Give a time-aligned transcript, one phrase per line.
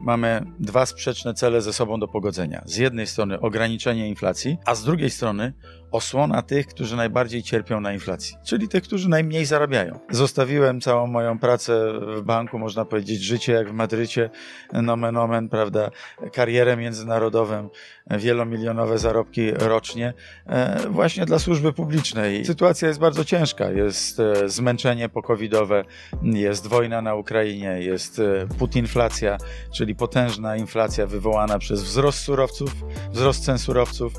[0.00, 2.62] Mamy dwa sprzeczne cele ze sobą do pogodzenia.
[2.66, 5.52] Z jednej strony ograniczenie inflacji, a z drugiej strony
[5.92, 9.98] osłona tych, którzy najbardziej cierpią na inflacji, czyli tych, którzy najmniej zarabiają.
[10.10, 14.30] Zostawiłem całą moją pracę w banku, można powiedzieć, życie jak w Madrycie,
[14.72, 15.90] nomen omen, prawda,
[16.32, 17.68] karierę międzynarodową,
[18.10, 20.14] wielomilionowe zarobki rocznie,
[20.46, 22.44] e, właśnie dla służby publicznej.
[22.44, 25.84] Sytuacja jest bardzo ciężka, jest e, zmęczenie pokowidowe,
[26.22, 29.38] jest wojna na Ukrainie, jest e, putinflacja,
[29.72, 32.74] czyli potężna inflacja wywołana przez wzrost surowców,
[33.12, 34.12] wzrost cen surowców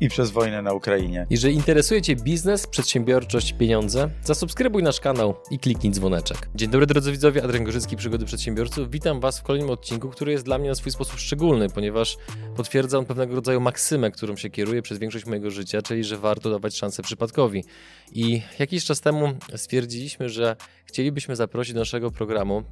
[0.00, 1.26] i przez wojnę na Ukrainie.
[1.30, 6.48] Jeżeli interesuje Cię biznes, przedsiębiorczość, pieniądze, zasubskrybuj nasz kanał i kliknij dzwoneczek.
[6.54, 8.90] Dzień dobry drodzy widzowie, Adrian Gorzycki, Przygody Przedsiębiorców.
[8.90, 12.16] Witam Was w kolejnym odcinku, który jest dla mnie na swój sposób szczególny, ponieważ
[12.56, 16.50] potwierdza on pewnego rodzaju maksymę, którą się kieruję przez większość mojego życia, czyli że warto
[16.50, 17.64] dawać szansę przypadkowi.
[18.12, 22.62] I jakiś czas temu stwierdziliśmy, że chcielibyśmy zaprosić do naszego programu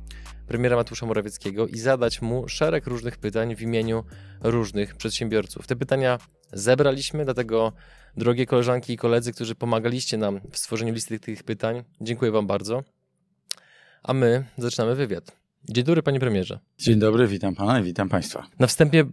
[0.46, 4.04] premiera Matusza Morawieckiego i zadać mu szereg różnych pytań w imieniu
[4.40, 5.66] różnych przedsiębiorców.
[5.66, 6.18] Te pytania
[6.52, 7.73] zebraliśmy, dlatego
[8.16, 12.82] drogie koleżanki i koledzy, którzy pomagaliście nam w stworzeniu listy tych pytań, dziękuję Wam bardzo.
[14.02, 15.36] A my zaczynamy wywiad.
[15.68, 16.58] Dzień dobry, panie premierze.
[16.79, 18.46] Dzień dobry, witam pana i witam państwa.
[18.58, 19.04] Na wstępie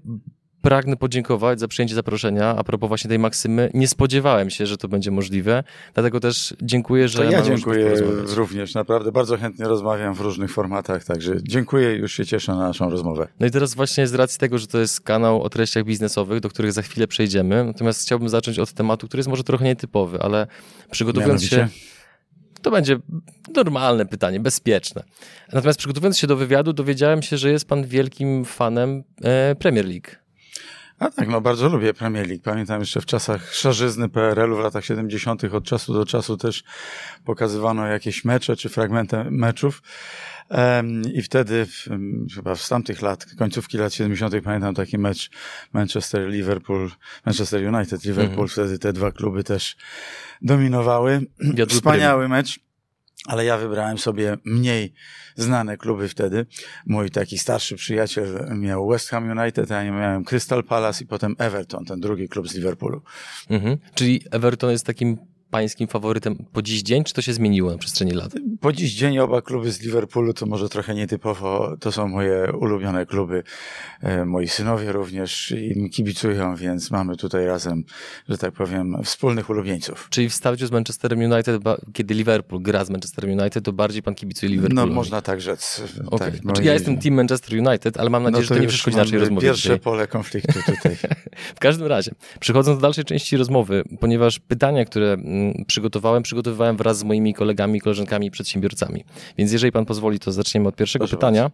[0.61, 2.55] pragnę podziękować za przyjęcie zaproszenia.
[2.57, 7.07] A propos właśnie tej maksymy, nie spodziewałem się, że to będzie możliwe, dlatego też dziękuję,
[7.07, 7.17] że.
[7.17, 7.93] To ja dziękuję
[8.35, 12.89] również, naprawdę bardzo chętnie rozmawiam w różnych formatach, także dziękuję, już się cieszę na naszą
[12.89, 13.27] rozmowę.
[13.39, 16.49] No i teraz właśnie z racji tego, że to jest kanał o treściach biznesowych, do
[16.49, 20.47] których za chwilę przejdziemy, natomiast chciałbym zacząć od tematu, który jest może trochę nietypowy, ale
[20.91, 21.67] przygotowując się
[22.61, 22.99] to będzie
[23.55, 25.03] normalne pytanie, bezpieczne.
[25.53, 30.07] Natomiast przygotowując się do wywiadu, dowiedziałem się, że jest pan wielkim fanem e, Premier League.
[31.01, 32.43] A tak, no bardzo lubię Premier League.
[32.43, 35.43] Pamiętam jeszcze w czasach szarzyzny PRL-u w latach 70.
[35.43, 36.63] od czasu do czasu też
[37.25, 39.81] pokazywano jakieś mecze czy fragmenty meczów.
[41.13, 41.67] I wtedy,
[42.35, 45.29] chyba z tamtych lat, końcówki lat 70., pamiętam taki mecz
[45.73, 46.89] Manchester-Liverpool,
[47.25, 48.47] Manchester United-Liverpool, mhm.
[48.47, 49.75] wtedy te dwa kluby też
[50.41, 51.21] dominowały.
[51.69, 52.59] Wspaniały mecz
[53.25, 54.93] ale ja wybrałem sobie mniej
[55.35, 56.45] znane kluby wtedy.
[56.85, 61.35] Mój taki starszy przyjaciel miał West Ham United, a ja miałem Crystal Palace i potem
[61.37, 63.01] Everton, ten drugi klub z Liverpoolu.
[63.49, 63.77] Mhm.
[63.95, 65.17] Czyli Everton jest takim
[65.51, 68.31] pańskim faworytem po dziś dzień, czy to się zmieniło na przestrzeni lat?
[68.61, 73.05] Po dziś dzień oba kluby z Liverpoolu to może trochę nietypowo, to są moje ulubione
[73.05, 73.43] kluby.
[74.01, 77.83] E, moi synowie również im kibicują, więc mamy tutaj razem,
[78.29, 80.07] że tak powiem, wspólnych ulubieńców.
[80.09, 81.61] Czyli w starciu z Manchesterem United,
[81.93, 84.87] kiedy Liverpool gra z Manchesterem United, to bardziej pan kibicuje Liverpool?
[84.89, 85.83] No, można tak rzec.
[86.05, 86.31] Okay.
[86.31, 88.67] Tak, znaczy, ja jestem team Manchester United, ale mam nadzieję, no to że to nie
[88.67, 89.47] przeszkodzi naszej rozmowie.
[89.47, 89.79] Pierwsze dzisiaj.
[89.79, 90.95] pole konfliktu tutaj.
[91.55, 96.97] w każdym razie, przechodząc do dalszej części rozmowy, ponieważ pytania, które mm, przygotowałem, przygotowywałem wraz
[96.97, 99.03] z moimi kolegami, koleżankami i przedsiębiorcami.
[99.37, 101.51] Więc jeżeli pan pozwoli, to zaczniemy od pierwszego Proszę pytania.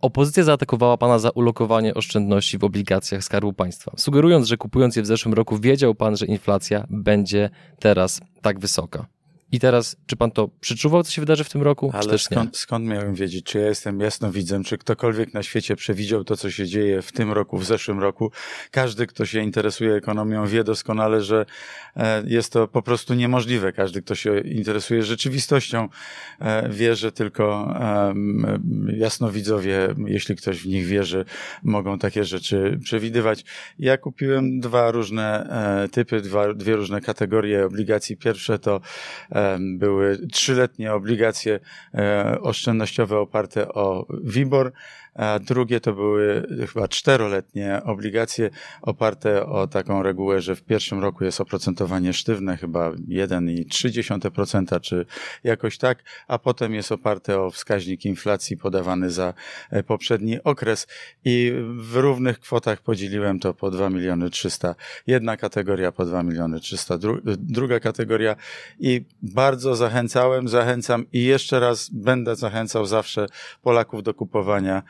[0.00, 5.06] Opozycja zaatakowała pana za ulokowanie oszczędności w obligacjach Skarbu Państwa, sugerując, że kupując je w
[5.06, 9.06] zeszłym roku, wiedział pan, że inflacja będzie teraz tak wysoka.
[9.54, 11.90] I teraz, czy pan to przeczuwał, co się wydarzy w tym roku?
[11.94, 13.44] Ale skąd, skąd miałem wiedzieć?
[13.44, 14.64] Czy ja jestem jasnowidzem?
[14.64, 18.30] Czy ktokolwiek na świecie przewidział to, co się dzieje w tym roku, w zeszłym roku?
[18.70, 21.46] Każdy, kto się interesuje ekonomią, wie doskonale, że
[21.96, 23.72] e, jest to po prostu niemożliwe.
[23.72, 25.88] Każdy, kto się interesuje rzeczywistością,
[26.40, 27.74] e, wie, że tylko
[28.96, 31.24] jasnowidzowie, jeśli ktoś w nich wierzy,
[31.62, 33.44] mogą takie rzeczy przewidywać.
[33.78, 35.50] Ja kupiłem dwa różne
[35.84, 38.16] e, typy, dwa, dwie różne kategorie obligacji.
[38.16, 38.80] Pierwsze to
[39.60, 41.60] były trzyletnie obligacje
[41.94, 44.72] e, oszczędnościowe oparte o WIBOR,
[45.14, 48.50] a drugie to były chyba czteroletnie obligacje
[48.82, 55.06] oparte o taką regułę, że w pierwszym roku jest oprocentowanie sztywne, chyba 1,3%, czy
[55.44, 55.98] jakoś tak,
[56.28, 59.34] a potem jest oparte o wskaźnik inflacji podawany za
[59.70, 60.86] e, poprzedni okres
[61.24, 64.74] i w równych kwotach podzieliłem to po 2 miliony 300.
[65.06, 68.36] Jedna kategoria po 2 miliony 300, dru druga kategoria
[68.78, 73.26] i bardzo zachęcałem, zachęcam i jeszcze raz będę zachęcał zawsze
[73.62, 74.82] Polaków do kupowania E,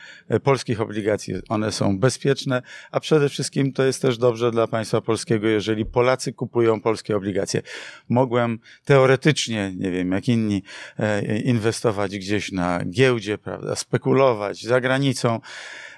[0.43, 1.35] polskich obligacji.
[1.49, 6.33] One są bezpieczne, a przede wszystkim to jest też dobrze dla państwa polskiego, jeżeli Polacy
[6.33, 7.63] kupują polskie obligacje.
[8.09, 10.63] Mogłem teoretycznie, nie wiem, jak inni,
[10.99, 15.41] e, inwestować gdzieś na giełdzie, prawda, spekulować za granicą.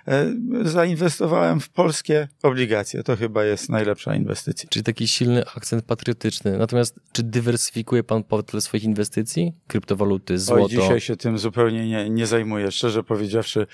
[0.08, 3.02] E, zainwestowałem w polskie obligacje.
[3.02, 4.68] To chyba jest najlepsza inwestycja.
[4.70, 6.58] Czyli taki silny akcent patriotyczny.
[6.58, 9.52] Natomiast czy dywersyfikuje pan portfel swoich inwestycji?
[9.66, 10.62] Kryptowaluty, złoto?
[10.64, 12.70] Oj, dzisiaj się tym zupełnie nie, nie zajmuję.
[12.70, 13.66] Szczerze powiedziawszy,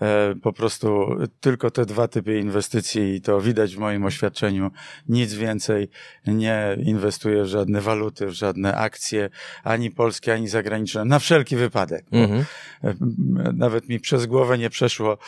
[0.00, 4.70] e, po prostu tylko te dwa typy inwestycji i to widać w moim oświadczeniu.
[5.08, 5.88] Nic więcej
[6.26, 9.30] nie inwestuję w żadne waluty, w żadne akcje,
[9.64, 11.04] ani polskie, ani zagraniczne.
[11.04, 12.04] Na wszelki wypadek.
[12.12, 12.44] Mhm.
[13.54, 15.18] Nawet mi przez głowę nie przeszło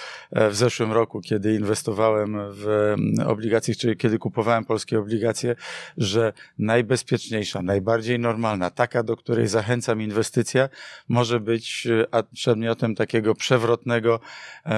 [0.51, 2.95] w zeszłym roku, kiedy inwestowałem w
[3.27, 5.57] obligacje, czy kiedy kupowałem polskie obligacje,
[5.97, 10.69] że najbezpieczniejsza, najbardziej normalna, taka, do której zachęcam inwestycja,
[11.09, 11.89] może być
[12.33, 14.21] przedmiotem takiego przewrotnego,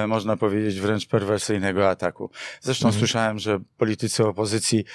[0.07, 2.29] można powiedzieć wręcz perwersyjnego ataku.
[2.61, 2.99] Zresztą mhm.
[2.99, 4.85] słyszałem, że politycy opozycji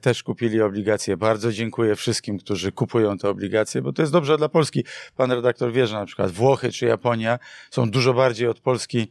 [0.00, 1.16] też kupili obligacje.
[1.16, 4.84] Bardzo dziękuję wszystkim, którzy kupują te obligacje, bo to jest dobrze dla Polski.
[5.16, 7.38] Pan redaktor wie, że na przykład Włochy czy Japonia
[7.70, 9.06] są dużo bardziej od Polski e,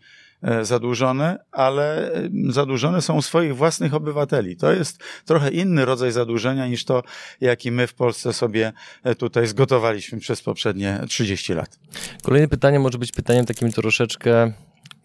[0.61, 4.55] zadłużone, ale e, zadłużone są swoich własnych obywateli.
[4.57, 7.03] To jest trochę inny rodzaj zadłużenia niż to,
[7.41, 8.73] jaki my w Polsce sobie
[9.03, 11.79] e, tutaj zgotowaliśmy przez poprzednie 30 lat.
[12.23, 14.53] Kolejne pytanie może być pytaniem takim troszeczkę,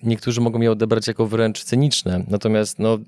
[0.03, 2.99] niektórzy mogą je odebrać jako wręcz cyniczne, natomiast no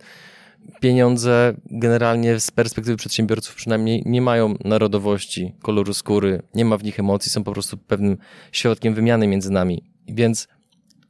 [0.81, 7.01] pieniądze generalnie z perspektywy przedsiębiorców przynajmniej nie mają narodowości, koloru skóry, nie ma w nich
[7.01, 8.19] emocji, są po prostu pewnym
[8.53, 9.83] środkiem wymiany między nami.
[10.09, 10.49] Więc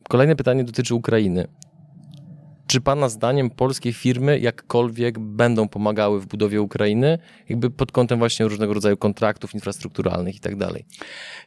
[0.09, 1.49] kolejne pytanie dotyczy Ukrainy.
[2.69, 7.19] Czy Pana zdaniem polskie firmy jakkolwiek będą pomagały w budowie Ukrainy,
[7.49, 10.85] jakby pod kątem właśnie różnego rodzaju kontraktów infrastrukturalnych i tak dalej?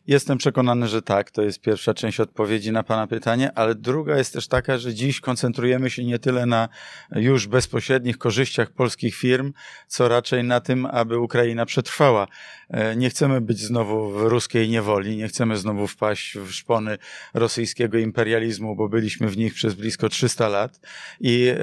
[0.08, 1.32] Jestem przekonany, że tak.
[1.32, 5.20] To jest pierwsza część odpowiedzi na Pana pytanie, ale druga jest też taka, że dziś
[5.20, 6.70] koncentrujemy się nie tyle na
[7.16, 9.54] już bezpośrednich korzyściach polskich firm,
[9.88, 12.28] co raczej na tym, aby Ukraina przetrwała.
[12.70, 16.98] E, nie chcemy być znowu w ruskiej niewoli, nie chcemy znowu wpaść w szpony
[17.34, 20.80] rosyjskiego imperializmu, bo byliśmy w nich przez blisko 300 lat
[21.20, 21.58] i e,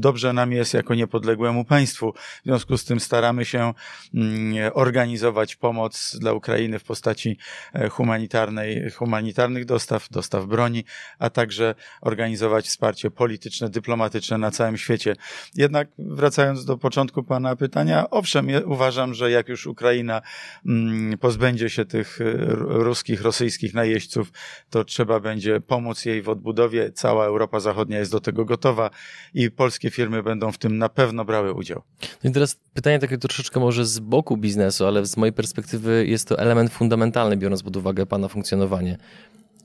[0.00, 2.12] dobrze nam jest jako niepodległemu państwu.
[2.12, 3.72] W związku z tym staramy się
[4.14, 7.38] mm, organizować pomoc dla Ukrainy w postaci
[7.72, 10.84] e, humanitarnej, humanitarnych dostaw, dostaw broni,
[11.18, 15.16] a także organizować wsparcie polityczne, dyplomatyczne na całym świecie.
[15.54, 20.22] Jednak wracając do początku pana pytania, owszem, uważam, że jak już Ukraina
[20.66, 22.24] mm, pozbędzie się tych e,
[22.58, 24.32] ruskich, rosyjskich najeźdźców,
[24.70, 26.92] to trzeba będzie pomóc jej w odbudowie.
[26.92, 28.90] Cała Europa Zachodnia jest do tego gotowa gotowa
[29.34, 31.82] i polskie firmy będą w tym na pewno brały udział.
[32.24, 36.28] No i teraz pytanie takie troszeczkę może z boku biznesu, ale z mojej perspektywy jest
[36.28, 38.98] to element fundamentalny, biorąc pod uwagę Pana funkcjonowanie.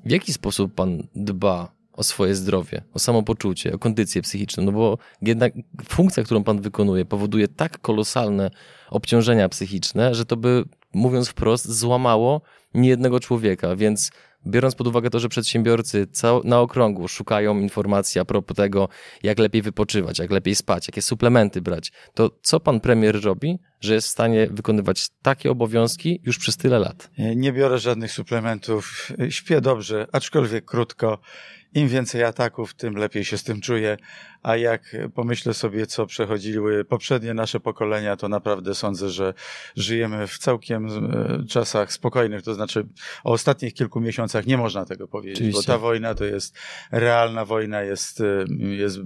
[0.06, 4.98] W jaki sposób Pan dba o swoje zdrowie, o samopoczucie, o kondycję psychiczną, no bo
[5.22, 5.54] jednak
[5.84, 8.52] funkcja, którą Pan wykonuje, powoduje tak kolosalne
[8.90, 10.64] obciążenia psychiczne, że to by,
[10.94, 12.42] mówiąc wprost, złamało
[12.74, 14.12] niejednego człowieka, więc
[14.48, 16.08] biorąc pod uwagę to, że przedsiębiorcy
[16.44, 18.90] na okrągło szukają informacji a propos tego,
[19.24, 23.94] jak lepiej wypoczywać, jak lepiej spać, jakie suplementy brać, to co pan premier robi, że
[23.94, 27.10] jest w stanie wykonywać takie obowiązki już przez tyle lat?
[27.36, 31.20] Nie biorę żadnych suplementów, śpię dobrze, aczkolwiek krótko
[31.74, 33.98] im więcej ataków, tym lepiej się z tym czuję.
[34.44, 39.34] A jak pomyślę sobie, co przechodziły poprzednie nasze pokolenia, to naprawdę sądzę, że
[39.76, 42.42] żyjemy w całkiem e, czasach spokojnych.
[42.42, 42.88] To znaczy,
[43.24, 45.62] o ostatnich kilku miesiącach nie można tego powiedzieć, Oczywiście.
[45.62, 46.58] bo ta wojna to jest
[46.92, 49.00] realna wojna, jest, e, jest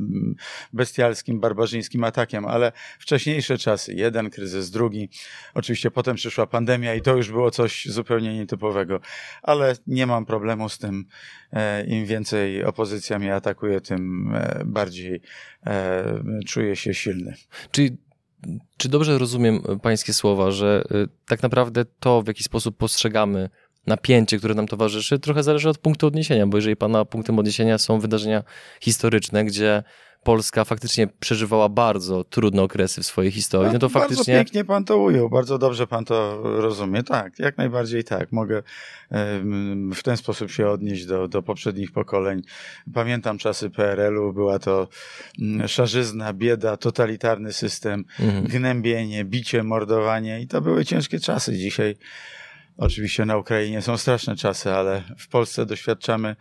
[0.73, 5.09] bestialskim, barbarzyńskim atakiem, ale wcześniejsze czasy, jeden kryzys, drugi,
[5.53, 8.99] oczywiście potem przyszła pandemia i to już było coś zupełnie nietypowego,
[9.43, 11.05] ale nie mam problemu z tym.
[11.53, 14.33] E, Im więcej opozycja mnie atakuje, tym
[14.65, 15.21] bardziej
[15.65, 17.33] e, czuję się silny.
[17.71, 17.97] Czyli
[18.77, 23.49] czy dobrze rozumiem Pańskie słowa, że y, tak naprawdę to, w jaki sposób postrzegamy
[23.87, 27.99] napięcie, które nam towarzyszy, trochę zależy od punktu odniesienia, bo jeżeli Pana punktem odniesienia są
[27.99, 28.43] wydarzenia
[28.81, 29.83] historyczne, gdzie
[30.23, 34.33] Polska faktycznie przeżywała bardzo trudne okresy w swojej historii, no to bardzo faktycznie...
[34.33, 37.03] Bardzo pięknie pan to ujął, bardzo dobrze pan to rozumie.
[37.03, 38.31] Tak, jak najbardziej tak.
[38.31, 38.63] Mogę
[39.95, 42.41] w ten sposób się odnieść do, do poprzednich pokoleń.
[42.93, 44.87] Pamiętam czasy PRL-u, była to
[45.41, 48.45] mm, szarzyzna, bieda, totalitarny system, mhm.
[48.45, 51.57] gnębienie, bicie, mordowanie i to były ciężkie czasy.
[51.57, 51.95] Dzisiaj
[52.77, 56.35] Oczywiście na Ukrainie są straszne czasy, ale w Polsce doświadczamy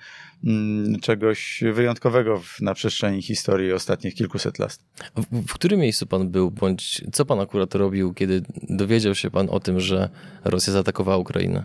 [0.45, 4.78] mm, czegoś wyjątkowego na przestrzeni historii ostatnich kilkuset lat.
[5.16, 9.49] W, w którym miejscu pan był, bądź co pan akurat robił, kiedy dowiedział się pan
[9.50, 10.09] o tym, że
[10.45, 11.64] Rosja zaatakowała Ukrainę?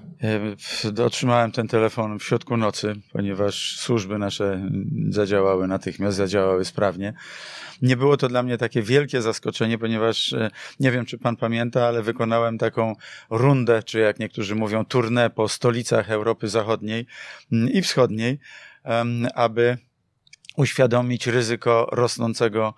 [1.05, 4.69] Otrzymałem ten telefon w środku nocy, ponieważ służby nasze
[5.09, 7.13] zadziałały natychmiast, zadziałały sprawnie.
[7.81, 11.87] Nie było to dla mnie takie wielkie zaskoczenie, ponieważ e, nie wiem, czy pan pamięta,
[11.87, 12.95] ale wykonałem taką
[13.29, 17.07] rundę, czy jak niektórzy mówią, tournée po stolicach Europy Zachodniej
[17.51, 18.39] i Wschodniej,
[19.35, 19.77] aby
[20.55, 22.73] uświadomić ryzyko rosnącego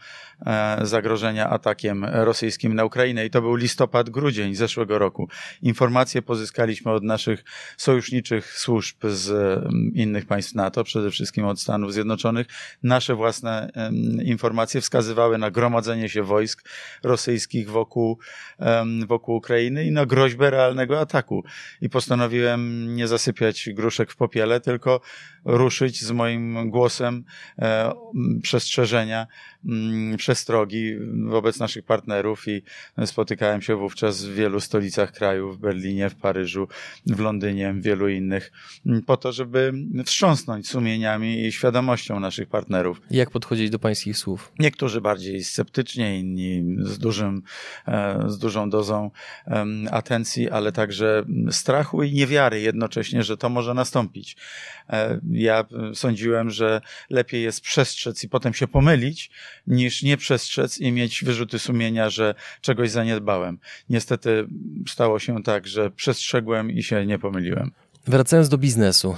[0.46, 3.26] e, zagrożenia atakiem rosyjskim na Ukrainę.
[3.26, 5.30] I to był listopad, grudzień zeszłego roku.
[5.62, 7.44] Informacje pozyskaliśmy od naszych
[7.78, 9.60] sojuszniczych służb z
[9.94, 12.48] innych państw NATO, przede wszystkim od Stanów Zjednoczonych.
[12.84, 13.72] Nasze własne
[14.24, 16.70] informacje wskazywały na gromadzenie się wojsk
[17.04, 18.20] rosyjskich wokół,
[19.08, 21.44] wokół Ukrainy i na groźbę realnego ataku.
[21.82, 25.02] I postanowiłem nie zasypiać gruszek w popiele, tylko
[25.46, 27.24] ruszyć z moim głosem
[27.60, 27.94] e,
[28.42, 29.28] przestrzeżenia,
[30.18, 32.62] przestrogi wobec naszych partnerów i
[33.06, 36.68] spotykałem się wówczas w wielu stolicach kraju, w Berlinie, w Paryżu,
[37.06, 38.52] w Londynie, w wielu innych,
[39.06, 39.74] po to, żeby
[40.06, 43.02] wstrząsnąć sumieniami i świadomością naszych partnerów.
[43.12, 44.52] Jak podchodzić do pańskich słów?
[44.60, 47.42] Niektórzy bardziej sceptycznie, inni z, dużym,
[47.88, 49.12] e, z dużą dozą
[49.92, 54.38] atencji, ale także strachu i niewiary jednocześnie, że to może nastąpić.
[54.90, 59.32] E, ja sądziłem, że lepiej jest przestrzec i potem się pomylić,
[59.68, 63.60] niż nie przestrzec i mieć wyrzuty sumienia, że czegoś zaniedbałem.
[63.90, 64.48] Niestety
[64.88, 67.72] stało się tak, że przestrzegłem i się nie pomyliłem.
[68.08, 69.16] Wracając do biznesu,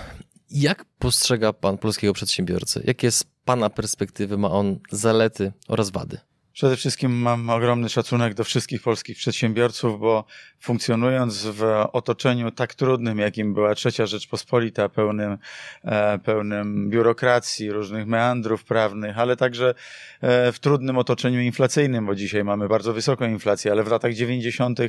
[0.52, 2.82] jak postrzega pan polskiego przedsiębiorcę?
[2.84, 6.18] Jakie z pana perspektywy ma on zalety oraz wady?
[6.56, 10.26] Przede wszystkim mam ogromny szacunek do wszystkich polskich przedsiębiorców, bo
[10.60, 15.38] funkcjonując w otoczeniu tak trudnym, jakim była Trzecia Rzeczpospolita, pełnym,
[15.84, 19.74] e, pełnym biurokracji, różnych meandrów prawnych, ale także
[20.22, 24.80] e, w trudnym otoczeniu inflacyjnym, bo dzisiaj mamy bardzo wysoką inflację, ale w latach 90.,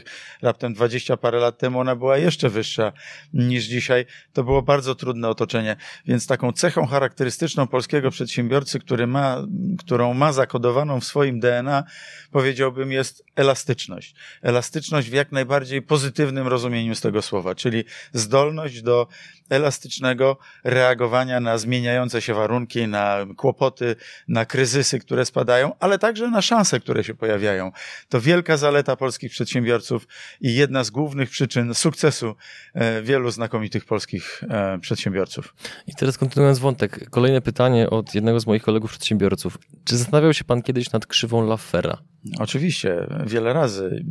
[0.42, 2.92] raptem 20 parę lat temu ona była jeszcze wyższa
[3.34, 4.06] niż dzisiaj.
[4.32, 9.42] To było bardzo trudne otoczenie, więc taką cechą charakterystyczną polskiego przedsiębiorcy, który ma,
[9.78, 11.84] którą ma zakodowaną w swoim DNA, DNA,
[12.30, 14.14] powiedziałbym, jest elastyczność.
[14.42, 19.08] Elastyczność w jak najbardziej pozytywnym rozumieniu z tego słowa, czyli zdolność do
[19.50, 23.96] elastycznego reagowania na zmieniające się warunki, na kłopoty,
[24.28, 27.72] na kryzysy, które spadają, ale także na szanse, które się pojawiają.
[28.08, 30.08] To wielka zaleta polskich przedsiębiorców
[30.40, 32.34] i jedna z głównych przyczyn sukcesu
[32.74, 35.54] e, wielu znakomitych polskich e, przedsiębiorców.
[35.86, 39.58] I teraz kontynuując wątek, kolejne pytanie od jednego z moich kolegów przedsiębiorców.
[39.84, 41.98] Czy zastanawiał się pan kiedyś nad krzywą Laffera?
[42.38, 44.04] Oczywiście, wiele razy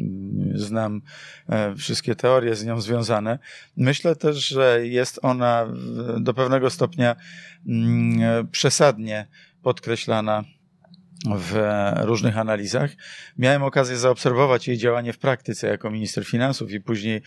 [0.55, 1.01] znam
[1.49, 3.39] e, wszystkie teorie z nią związane.
[3.77, 5.67] Myślę też, że jest ona
[6.19, 7.15] do pewnego stopnia
[7.67, 9.27] mm, przesadnie
[9.61, 10.43] podkreślana
[11.37, 11.61] w
[12.01, 12.91] różnych analizach.
[13.37, 17.21] Miałem okazję zaobserwować jej działanie w praktyce jako minister finansów i później,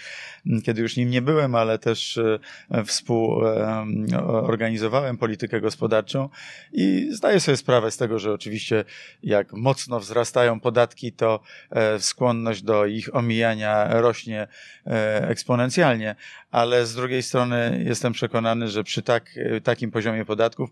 [0.46, 2.38] mm, kiedy już nim nie byłem, ale też e,
[2.84, 6.28] współorganizowałem politykę gospodarczą
[6.72, 8.84] i zdaję sobie sprawę z tego, że oczywiście
[9.22, 11.40] jak mocno wzrastają podatki, to
[11.70, 14.48] e, skłonność do ich omijania rośnie
[14.86, 16.14] e, eksponencjalnie,
[16.50, 20.70] ale z drugiej strony jestem przekonany, że przy tak, takim poziomie podatków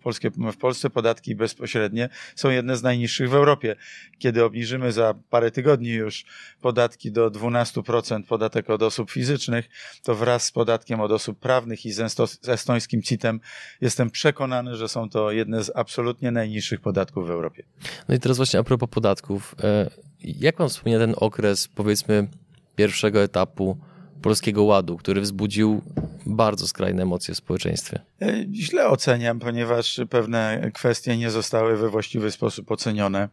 [0.52, 3.76] w Polsce podatki bezpośrednie są jedne z najniższych w Europie.
[4.18, 6.24] Kiedy obniżymy za parę tygodni już
[6.60, 9.68] podatki do 12% podatek od osób fizycznych,
[10.02, 13.40] to wraz z podatkiem od osób prawnych i z estońskim CIT-em
[13.80, 17.62] jestem przekonany, że są to jedne z absolutnie najniższych podatków w Europie.
[18.08, 19.54] No i teraz właśnie a propos podatków.
[19.62, 22.28] E, jak pan wspomina ten okres, powiedzmy,
[22.76, 23.78] pierwszego etapu
[24.26, 25.82] Polskiego Ładu, który wzbudził
[26.26, 28.00] bardzo skrajne emocje w społeczeństwie.
[28.22, 33.28] E, źle oceniam, ponieważ pewne kwestie nie zostały we właściwy sposób ocenione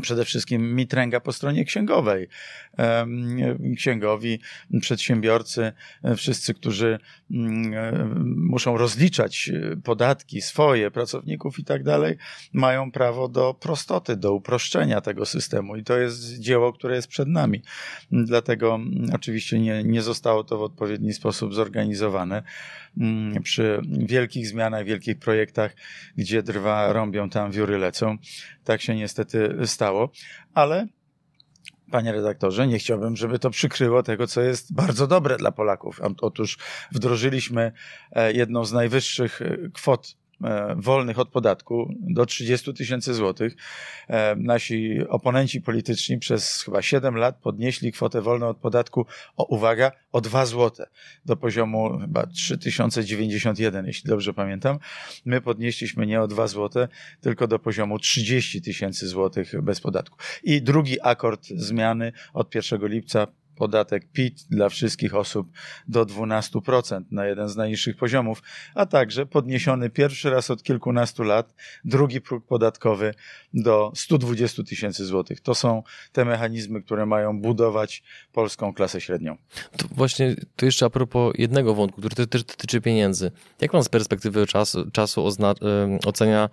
[0.00, 2.28] przede wszystkim mitręga po stronie księgowej.
[3.76, 4.40] Księgowi,
[4.80, 5.72] przedsiębiorcy,
[6.16, 6.98] wszyscy, którzy
[7.30, 9.50] mm, muszą rozliczać
[9.84, 12.16] podatki swoje, pracowników i tak dalej,
[12.52, 17.28] mają prawo do prostoty, do uproszczenia tego systemu i to jest dzieło, które jest przed
[17.28, 17.62] nami.
[18.12, 22.42] Dlatego mm, oczywiście nie, nie zostało to w odpowiedni sposób zorganizowane.
[22.98, 25.76] Mm, przy wielkich zmianach, wielkich projektach,
[26.16, 28.16] gdzie drwa rąbią, tam wióry lecą.
[28.64, 30.12] Tak się niestety stało,
[30.54, 30.86] ale
[31.90, 36.00] Panie redaktorze, nie chciałbym, żeby to przykryło tego, co jest bardzo dobre dla Polaków.
[36.20, 36.58] Otóż
[36.92, 37.72] wdrożyliśmy
[38.12, 40.16] e, jedną z najwyższych e, kwot
[40.76, 43.56] wolnych od podatku do 30 tysięcy złotych.
[44.08, 49.06] E, nasi oponenci polityczni przez chyba 7 lat podnieśli kwotę wolną od podatku
[49.36, 50.86] o, uwaga, o 2 złote
[51.24, 54.78] do poziomu chyba 3091, jeśli dobrze pamiętam.
[55.24, 56.88] My podnieśliśmy nie o 2 złote,
[57.20, 60.18] tylko do poziomu 30 tysięcy złotych bez podatku.
[60.42, 63.26] I drugi akord zmiany od 1 lipca
[63.60, 65.48] podatek PIT dla wszystkich osób
[65.88, 68.42] do 12% na jeden z najniższych poziomów,
[68.74, 73.14] a także podniesiony pierwszy raz od kilkunastu lat drugi próg podatkowy
[73.54, 75.40] do 120 tysięcy złotych.
[75.40, 78.02] To są te mechanizmy, które mają budować
[78.32, 79.36] polską klasę średnią.
[79.76, 83.30] To właśnie to jeszcze a propos jednego wątku, który też dotyczy pieniędzy.
[83.60, 85.28] Jak pan z perspektywy czasu, czasu
[86.06, 86.48] ocenia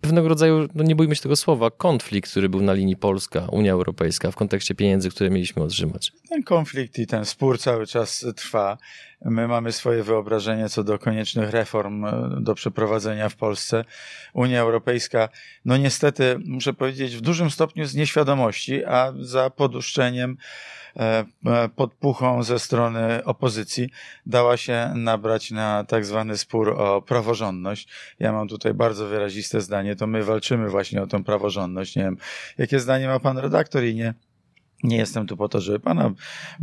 [0.00, 4.30] pewnego rodzaju, no nie bójmy się tego słowa, konflikt, który był na linii Polska-Unia Europejska
[4.30, 6.12] w kontekście pieniędzy, które mieliśmy otrzymać.
[6.28, 8.78] Ten konflikt i ten spór cały czas trwa.
[9.24, 13.84] My mamy swoje wyobrażenie co do koniecznych reform e, do przeprowadzenia w Polsce.
[14.34, 15.28] Unia Europejska,
[15.64, 20.36] no niestety, muszę powiedzieć, w dużym stopniu z nieświadomości, a za poduszczeniem
[21.76, 23.90] podpuchą ze strony opozycji
[24.26, 27.88] dała się nabrać na tak zwany spór o praworządność.
[28.18, 31.96] Ja mam tutaj bardzo wyraziste zdanie, to my walczymy właśnie o tą praworządność.
[31.96, 32.16] Nie wiem,
[32.58, 34.14] jakie zdanie ma pan redaktor i nie
[34.82, 36.10] nie jestem tu po to, żeby pana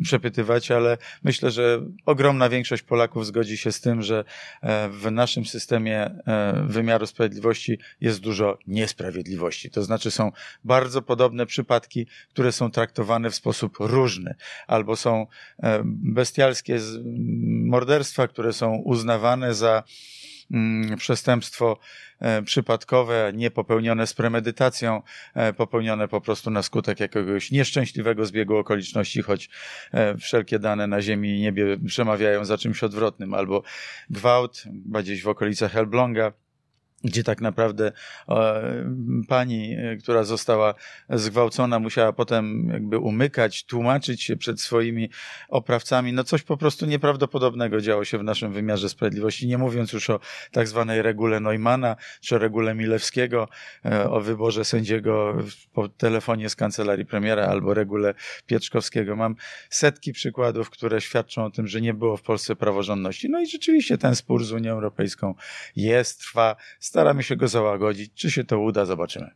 [0.04, 4.24] przepytywać, ale myślę, że ogromna większość Polaków zgodzi się z tym, że
[4.62, 9.70] e, w naszym systemie e, wymiaru sprawiedliwości jest dużo niesprawiedliwości.
[9.70, 10.32] To znaczy są
[10.64, 14.36] bardzo podobne przypadki, które są traktowane w sposób różny,
[14.68, 15.28] albo są
[15.64, 16.80] e, bestialskie
[17.64, 19.84] morderstwa, które są uznawane za
[20.98, 21.78] przestępstwo
[22.24, 25.02] E, przypadkowe, nie popełnione z premedytacją,
[25.34, 29.50] e, popełnione po prostu na skutek jakiegoś nieszczęśliwego zbiegu okoliczności, choć
[29.94, 33.64] e, wszelkie dane na ziemi i niebie przemawiają za czymś odwrotnym, albo
[34.10, 34.64] gwałt,
[35.02, 36.32] gdzieś w okolicach Elbląga,
[37.04, 37.92] gdzie tak naprawdę
[38.30, 38.64] e,
[39.28, 40.74] pani, e, która została
[41.10, 45.10] zgwałcona, musiała potem jakby umykać, tłumaczyć się przed swoimi
[45.50, 46.14] oprawcami.
[46.14, 50.20] No coś po prostu nieprawdopodobnego działo się w naszym wymiarze sprawiedliwości, nie mówiąc już o
[50.52, 53.48] tak zwanej regule Neumana, czy regule Milewskiego,
[53.86, 55.38] e, o wyborze sędziego
[55.74, 58.14] po telefonie z kancelarii premiera, albo regule
[58.46, 59.16] Pietrzkowskiego.
[59.16, 59.36] Mam
[59.70, 63.30] setki przykładów, które świadczą o tym, że nie było w Polsce praworządności.
[63.30, 65.36] No i rzeczywiście ten spór z Unią Europejską
[65.76, 66.56] jest, trwa,
[66.94, 68.14] Staramy się go załagodzić.
[68.14, 69.30] Czy się to uda, zobaczymy.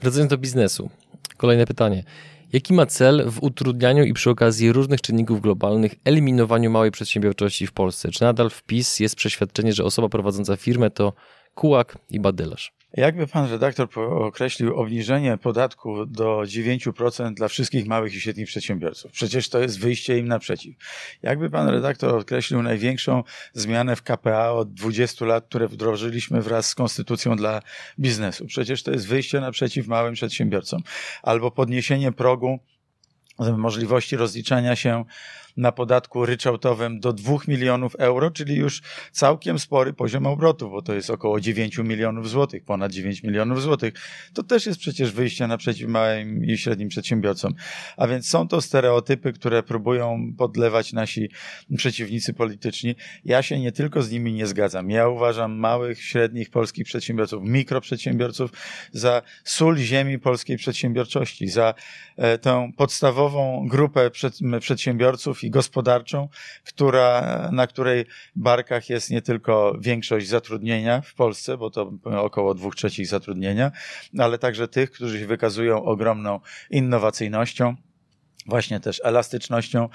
[0.00, 0.90] Wracając do biznesu.
[1.36, 2.04] Kolejne pytanie.
[2.52, 7.72] Jaki ma cel w utrudnianiu i przy okazji różnych czynników globalnych eliminowaniu małej przedsiębiorczości w
[7.72, 8.10] Polsce?
[8.10, 11.12] Czy nadal wpis jest przeświadczenie, że osoba prowadząca firmę to
[11.54, 12.72] kułak i badylarz?
[12.96, 19.12] Jakby pan redaktor określił obniżenie podatku do 9% dla wszystkich małych i średnich przedsiębiorców?
[19.12, 20.76] Przecież to jest wyjście im naprzeciw.
[21.22, 26.74] Jakby pan redaktor określił największą zmianę w KPA od 20 lat, które wdrożyliśmy wraz z
[26.74, 27.62] konstytucją dla
[27.98, 28.46] biznesu?
[28.46, 30.82] Przecież to jest wyjście naprzeciw małym przedsiębiorcom.
[31.22, 32.58] Albo podniesienie progu
[33.56, 35.04] możliwości rozliczania się
[35.56, 38.82] na podatku ryczałtowym do 2 milionów euro, czyli już
[39.12, 43.94] całkiem spory poziom obrotów, bo to jest około 9 milionów złotych, ponad 9 milionów złotych.
[44.34, 47.54] To też jest przecież wyjście naprzeciw małym i średnim przedsiębiorcom.
[47.96, 51.30] A więc są to stereotypy, które próbują podlewać nasi
[51.76, 52.94] przeciwnicy polityczni.
[53.24, 54.90] Ja się nie tylko z nimi nie zgadzam.
[54.90, 58.50] Ja uważam małych, średnich polskich przedsiębiorców, mikroprzedsiębiorców
[58.92, 61.74] za sól ziemi polskiej przedsiębiorczości, za
[62.16, 63.29] e, tę podstawową
[63.64, 64.10] grupę
[64.60, 66.28] przedsiębiorców i gospodarczą,
[66.64, 68.04] która, na której
[68.36, 73.72] barkach jest nie tylko większość zatrudnienia w Polsce, bo to około dwóch trzecich zatrudnienia,
[74.18, 76.40] ale także tych, którzy się wykazują ogromną
[76.70, 77.76] innowacyjnością
[78.46, 79.88] właśnie też elastycznością.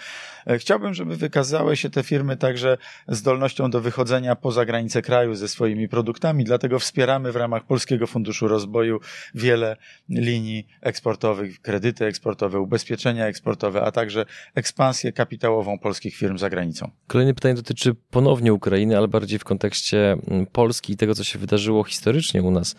[0.47, 2.77] E, chciałbym, żeby wykazały się te firmy także
[3.07, 8.47] zdolnością do wychodzenia poza granice kraju ze swoimi produktami, dlatego wspieramy w ramach Polskiego Funduszu
[8.47, 8.99] Rozwoju
[9.35, 9.77] wiele
[10.09, 16.91] linii eksportowych, kredyty eksportowe, ubezpieczenia eksportowe, a także ekspansję kapitałową polskich firm za granicą.
[17.07, 21.39] Kolejne pytanie dotyczy ponownie Ukrainy, ale bardziej w kontekście mm, Polski i tego, co się
[21.39, 22.75] wydarzyło historycznie u nas.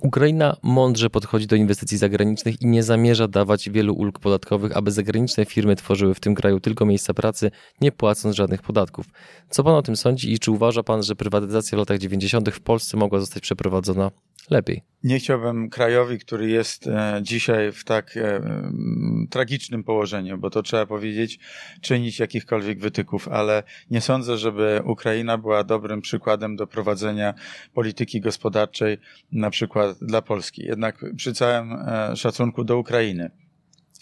[0.00, 5.44] Ukraina mądrze podchodzi do inwestycji zagranicznych i nie zamierza dawać wielu ulg podatkowych, aby zagraniczne
[5.44, 9.06] firmy tworzyły w tym kraju tylko miejsca pracy, nie płacąc żadnych podatków.
[9.50, 12.50] Co pan o tym sądzi i czy uważa pan, że prywatyzacja w latach 90.
[12.50, 14.10] w Polsce mogła zostać przeprowadzona
[14.50, 14.82] lepiej?
[15.04, 18.40] Nie chciałbym krajowi, który jest e, dzisiaj w tak e,
[19.30, 21.38] tragicznym położeniu, bo to trzeba powiedzieć,
[21.80, 27.34] czynić jakichkolwiek wytyków, ale nie sądzę, żeby Ukraina była dobrym przykładem do prowadzenia
[27.74, 28.98] polityki gospodarczej,
[29.32, 30.62] na przykład dla Polski.
[30.62, 33.30] Jednak przy całym e, szacunku do Ukrainy,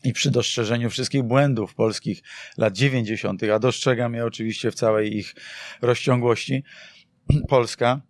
[0.05, 2.23] i przy dostrzeżeniu wszystkich błędów polskich
[2.59, 5.35] lat 90., a dostrzegam je oczywiście w całej ich
[5.83, 6.65] rozciągłości,
[7.49, 8.01] Polska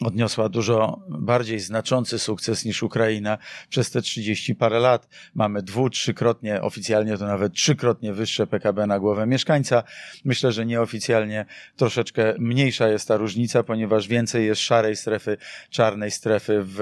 [0.00, 5.08] odniosła dużo bardziej znaczący sukces niż Ukraina przez te 30 parę lat.
[5.34, 9.82] Mamy dwu, trzykrotnie, oficjalnie to nawet trzykrotnie wyższe PKB na głowę mieszkańca.
[10.24, 15.36] Myślę, że nieoficjalnie troszeczkę mniejsza jest ta różnica, ponieważ więcej jest szarej strefy,
[15.70, 16.78] czarnej strefy w,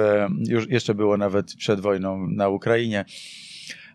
[0.48, 3.05] już jeszcze było nawet przed wojną na Ukrainie.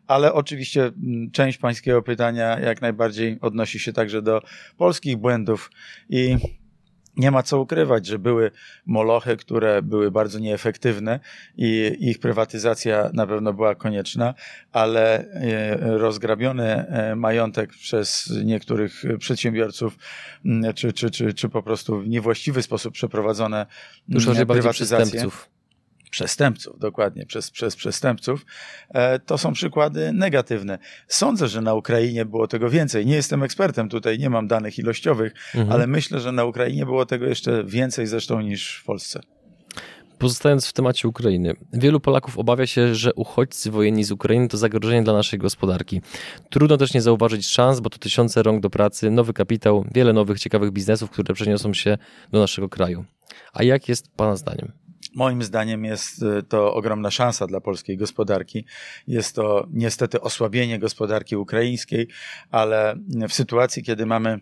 [0.07, 4.41] Ale oczywiście mm, część pańskiego pytania jak najbardziej odnosi się także do
[4.77, 5.71] polskich błędów
[6.09, 6.37] i
[7.17, 8.51] nie ma co ukrywać, że były
[8.85, 11.19] molochy, które były bardzo nieefektywne
[11.57, 14.33] i ich prywatyzacja na pewno była konieczna,
[14.71, 19.97] ale e, rozgrabiony e, majątek przez niektórych przedsiębiorców,
[20.75, 23.65] czy, czy, czy, czy po prostu w niewłaściwy sposób przeprowadzone
[24.07, 25.05] Dużo prywatyzacje.
[25.05, 25.56] Przestępców
[26.09, 28.45] przestępców, dokładnie, przez, przez przestępców,
[28.89, 30.79] e, to są przykłady negatywne.
[31.07, 33.05] Sądzę, że na Ukrainie było tego więcej.
[33.05, 35.71] Nie jestem ekspertem tutaj, nie mam danych ilościowych, mhm.
[35.71, 39.21] ale myślę, że na Ukrainie było tego jeszcze więcej zresztą niż w Polsce.
[40.17, 45.03] Pozostając w temacie Ukrainy, wielu Polaków obawia się, że uchodźcy wojenni z Ukrainy to zagrożenie
[45.03, 46.01] dla naszej gospodarki.
[46.49, 50.39] Trudno też nie zauważyć szans, bo to tysiące rąk do pracy, nowy kapitał, wiele nowych
[50.39, 51.97] ciekawych biznesów, które przeniosą się
[52.31, 53.05] do naszego kraju.
[53.53, 54.71] A jak jest Pana zdaniem?
[55.15, 58.65] Moim zdaniem jest y, to ogromna szansa dla polskiej gospodarki.
[59.07, 62.07] Jest to niestety osłabienie gospodarki ukraińskiej,
[62.51, 62.95] ale
[63.29, 64.39] w sytuacji, kiedy mamy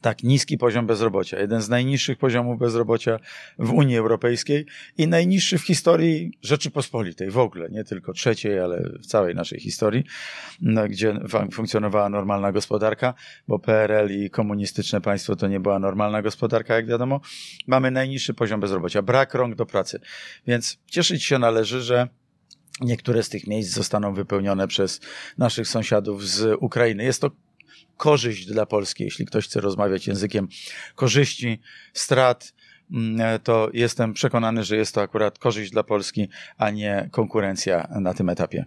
[0.00, 3.18] tak niski poziom bezrobocia, jeden z najniższych poziomów bezrobocia
[3.58, 4.66] w Unii Europejskiej
[4.98, 10.04] i najniższy w historii Rzeczypospolitej w ogóle, nie tylko trzeciej, ale w całej naszej historii,
[10.60, 11.20] no, gdzie
[11.52, 13.14] funkcjonowała normalna gospodarka,
[13.48, 17.20] bo PRL i komunistyczne państwo to nie była normalna gospodarka, jak wiadomo.
[17.66, 20.00] Mamy najniższy poziom bezrobocia, brak rąk do pracy,
[20.46, 22.08] więc cieszyć się należy, że
[22.80, 25.00] niektóre z tych miejsc zostaną wypełnione przez
[25.38, 27.04] naszych sąsiadów z Ukrainy.
[27.04, 27.30] Jest to
[27.96, 30.48] korzyść dla Polski, jeśli ktoś chce rozmawiać językiem
[30.94, 31.60] korzyści,
[31.92, 32.54] strat,
[32.92, 36.28] mm, to jestem przekonany, że jest to akurat korzyść dla Polski,
[36.58, 38.64] a nie konkurencja na tym etapie.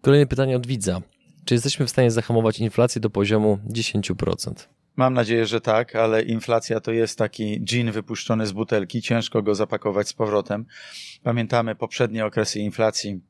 [0.00, 1.00] Kolejne pytanie od widza.
[1.44, 4.68] Czy jesteśmy w stanie zahamować inflację do poziomu 10%?
[4.96, 9.54] Mam nadzieję, że tak, ale inflacja to jest taki gin wypuszczony z butelki, ciężko go
[9.54, 10.66] zapakować z powrotem.
[11.22, 13.20] Pamiętamy poprzednie okresy inflacji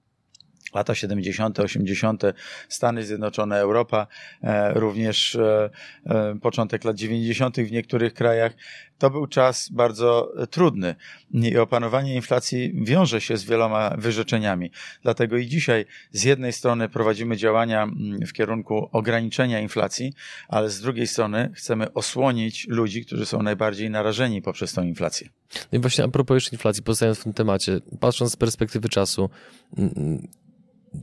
[0.74, 2.22] lata 70., 80.,
[2.68, 4.06] Stany Zjednoczone, Europa,
[4.42, 5.70] e, również e,
[6.06, 7.56] e, początek lat 90.
[7.56, 8.52] w niektórych krajach.
[8.98, 10.94] To był czas bardzo trudny
[11.32, 14.70] i opanowanie inflacji wiąże się z wieloma wyrzeczeniami.
[15.02, 20.12] Dlatego i dzisiaj z jednej strony prowadzimy działania mm, w kierunku ograniczenia inflacji,
[20.48, 25.28] ale z drugiej strony chcemy osłonić ludzi, którzy są najbardziej narażeni poprzez tą inflację.
[25.72, 29.30] No i właśnie a propos inflacji, pozostając w tym temacie, patrząc z perspektywy czasu,
[29.78, 30.28] mm,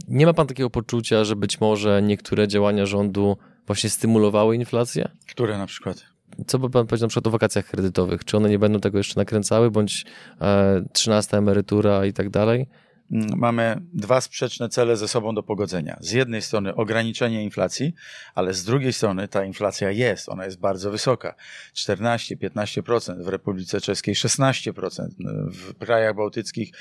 [0.07, 5.11] nie ma pan takiego poczucia, że być może niektóre działania rządu właśnie stymulowały inflację?
[5.29, 6.05] Które na przykład?
[6.47, 8.25] Co by pan powiedział na przykład o wakacjach kredytowych?
[8.25, 10.05] Czy one nie będą tego jeszcze nakręcały, bądź
[10.41, 12.67] e, 13 emerytura i tak dalej?
[13.11, 15.97] Mm, mamy dwa sprzeczne cele ze sobą do pogodzenia.
[16.01, 17.93] Z jednej strony ograniczenie inflacji,
[18.35, 21.35] ale z drugiej strony ta inflacja jest, ona jest bardzo wysoka.
[21.75, 25.07] 14-15%, w Republice Czeskiej 16%,
[25.51, 26.71] w krajach bałtyckich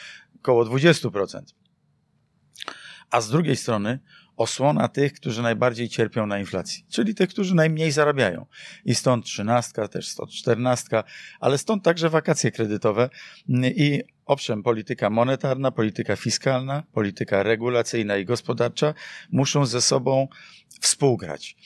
[0.40, 1.42] około 20%
[3.12, 3.98] a z drugiej strony
[4.36, 8.46] osłona tych, którzy najbardziej cierpią na inflacji, czyli tych, którzy najmniej zarabiają.
[8.84, 11.04] I stąd trzynastka, też stąd czternastka,
[11.40, 13.10] ale stąd także wakacje kredytowe
[13.64, 18.94] i owszem, polityka monetarna, polityka fiskalna, polityka regulacyjna i gospodarcza
[19.30, 20.28] muszą ze sobą
[20.80, 21.56] współgrać.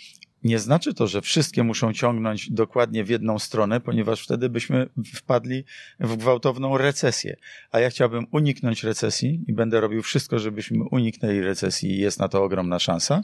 [0.47, 5.65] Nie znaczy to, że wszystkie muszą ciągnąć dokładnie w jedną stronę, ponieważ wtedy byśmy wpadli
[6.01, 7.37] w gwałtowną recesję.
[7.71, 12.29] A ja chciałbym uniknąć recesji i będę robił wszystko, żebyśmy uniknęli recesji i jest na
[12.29, 13.23] to ogromna szansa.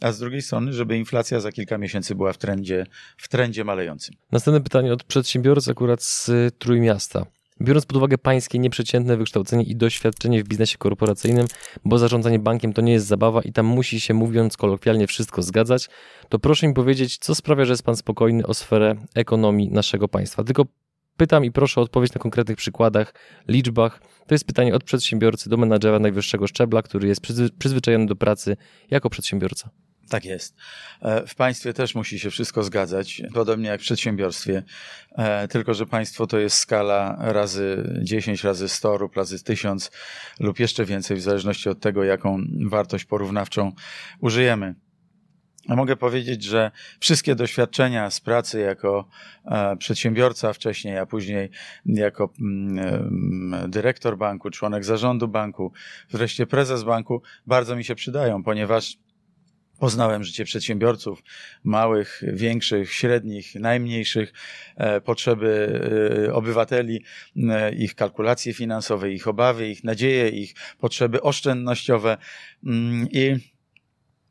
[0.00, 4.14] A z drugiej strony, żeby inflacja za kilka miesięcy była w trendzie, w trendzie malejącym.
[4.32, 7.26] Następne pytanie od przedsiębiorcy akurat z Trójmiasta.
[7.64, 11.46] Biorąc pod uwagę pańskie nieprzeciętne wykształcenie i doświadczenie w biznesie korporacyjnym,
[11.84, 15.88] bo zarządzanie bankiem to nie jest zabawa i tam musi się, mówiąc kolokwialnie, wszystko zgadzać,
[16.28, 20.44] to proszę mi powiedzieć, co sprawia, że jest pan spokojny o sferę ekonomii naszego państwa.
[20.44, 20.66] Tylko
[21.16, 23.14] pytam i proszę o odpowiedź na konkretnych przykładach,
[23.48, 24.00] liczbach.
[24.26, 27.20] To jest pytanie od przedsiębiorcy do menadżera najwyższego szczebla, który jest
[27.58, 28.56] przyzwyczajony do pracy
[28.90, 29.70] jako przedsiębiorca.
[30.08, 30.56] Tak jest.
[31.02, 34.62] E, w państwie też musi się wszystko zgadzać, podobnie jak w przedsiębiorstwie,
[35.12, 39.90] e, tylko że państwo to jest skala razy 10, razy 100 lub razy 1000
[40.40, 43.72] lub jeszcze więcej, w zależności od tego, jaką wartość porównawczą
[44.20, 44.74] użyjemy.
[45.68, 49.08] Mogę powiedzieć, że wszystkie doświadczenia z pracy jako
[49.44, 51.50] e, przedsiębiorca wcześniej, a później
[51.86, 55.72] jako mm, dyrektor banku, członek zarządu banku,
[56.10, 58.98] wreszcie prezes banku, bardzo mi się przydają, ponieważ
[59.78, 61.22] Poznałem życie przedsiębiorców,
[61.64, 64.32] małych, większych, średnich, najmniejszych,
[64.76, 65.80] e, potrzeby
[66.28, 67.02] e, obywateli,
[67.36, 72.16] e, ich kalkulacje finansowe, ich obawy, ich nadzieje, ich potrzeby oszczędnościowe.
[72.64, 73.53] Mm, i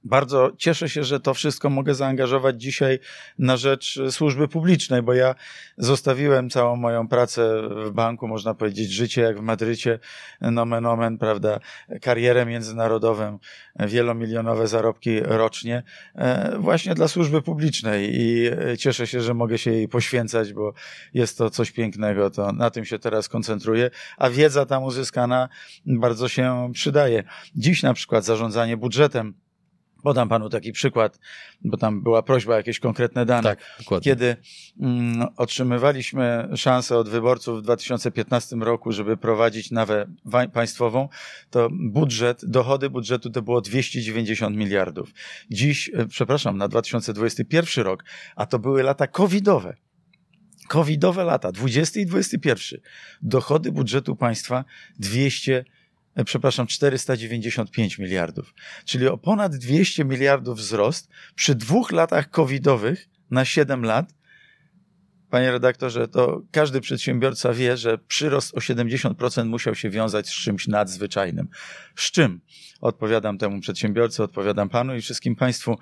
[0.03, 2.99] bardzo cieszę się, że to wszystko mogę zaangażować dzisiaj
[3.39, 5.35] na rzecz służby publicznej, bo ja
[5.77, 9.99] zostawiłem całą moją pracę w banku, można powiedzieć, życie jak w Madrycie,
[10.41, 11.59] nomen omen, prawda,
[12.01, 13.39] karierę międzynarodową,
[13.79, 15.83] wielomilionowe zarobki rocznie,
[16.15, 20.73] e, właśnie dla służby publicznej i cieszę się, że mogę się jej poświęcać, bo
[21.13, 25.49] jest to coś pięknego, to na tym się teraz koncentruję, a wiedza tam uzyskana
[25.85, 27.23] bardzo się przydaje.
[27.55, 29.42] Dziś na przykład zarządzanie budżetem
[30.03, 31.19] Podam panu taki przykład,
[31.61, 33.43] bo tam była prośba o jakieś konkretne dane.
[33.43, 34.11] Tak, dokładnie.
[34.11, 34.35] Kiedy
[34.79, 40.05] mm, otrzymywaliśmy szansę od wyborców w 2015 roku, żeby prowadzić nawę
[40.53, 41.09] państwową,
[41.49, 45.13] to budżet, dochody budżetu to było 290 miliardów.
[45.51, 48.03] Dziś, e, przepraszam, na 2021 rok,
[48.35, 49.75] a to były lata covidowe.
[50.67, 52.79] Covidowe lata, 20 i 21.
[53.21, 54.65] Dochody budżetu państwa
[54.99, 55.83] 200 e,
[56.26, 58.54] przepraszam, 495 miliardów.
[58.86, 64.13] Czyli o ponad 200 miliardów wzrost przy dwóch latach covidowych na 7 lat.
[65.30, 70.67] Panie redaktorze, to każdy przedsiębiorca wie, że przyrost o 70% musiał się wiązać z czymś
[70.67, 71.47] nadzwyczajnym.
[71.95, 72.41] Z czym?
[72.82, 75.78] Odpowiadam temu przedsiębiorcy, odpowiadam panu i wszystkim państwu,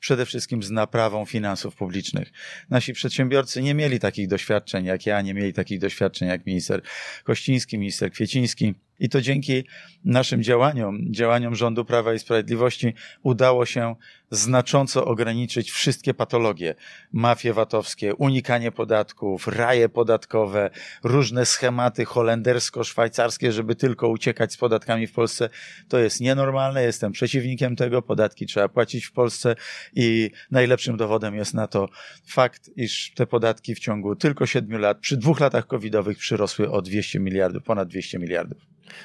[0.00, 2.32] przede wszystkim z naprawą finansów publicznych.
[2.70, 6.82] Nasi przedsiębiorcy nie mieli takich doświadczeń jak ja, nie mieli takich doświadczeń jak minister
[7.24, 8.74] Kościński, minister Kwieciński.
[9.00, 9.64] I to dzięki
[10.04, 13.96] naszym działaniom, działaniom rządu Prawa i Sprawiedliwości udało się
[14.30, 16.74] znacząco ograniczyć wszystkie patologie.
[17.12, 20.70] Mafie VAT-owskie, unikanie podatków, raje podatkowe,
[21.04, 25.48] różne schematy holendersko-szwajcarskie, żeby tylko uciekać z podatkami w Polsce.
[25.88, 28.02] To jest nienormalne, jestem przeciwnikiem tego.
[28.02, 29.56] Podatki trzeba płacić w Polsce
[29.94, 31.88] i najlepszym dowodem jest na to
[32.26, 36.82] fakt, iż te podatki w ciągu tylko siedmiu lat, przy dwóch latach covidowych przyrosły o
[36.82, 38.58] 200 miliardów, ponad 200 miliardów.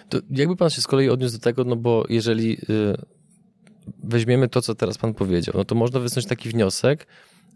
[0.10, 3.21] To jakby pan się z kolei odniósł do tego, no bo jeżeli y,
[4.04, 7.08] weźmiemy to, co teraz pan powiedział, no to można wysnuć taki wniosek,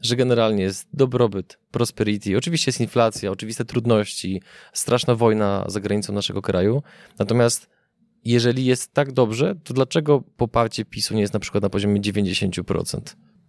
[0.01, 4.41] że generalnie jest dobrobyt, prosperity, oczywiście jest inflacja, oczywiste trudności,
[4.73, 6.83] straszna wojna za granicą naszego kraju,
[7.19, 7.69] natomiast
[8.25, 12.99] jeżeli jest tak dobrze, to dlaczego poparcie PiSu nie jest na przykład na poziomie 90%?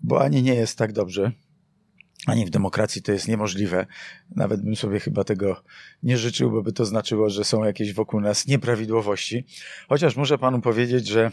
[0.00, 1.32] Bo ani nie jest tak dobrze,
[2.26, 3.86] ani w demokracji to jest niemożliwe.
[4.36, 5.62] Nawet bym sobie chyba tego
[6.02, 9.44] nie życzył, bo by to znaczyło, że są jakieś wokół nas nieprawidłowości.
[9.88, 11.30] Chociaż muszę panu powiedzieć, że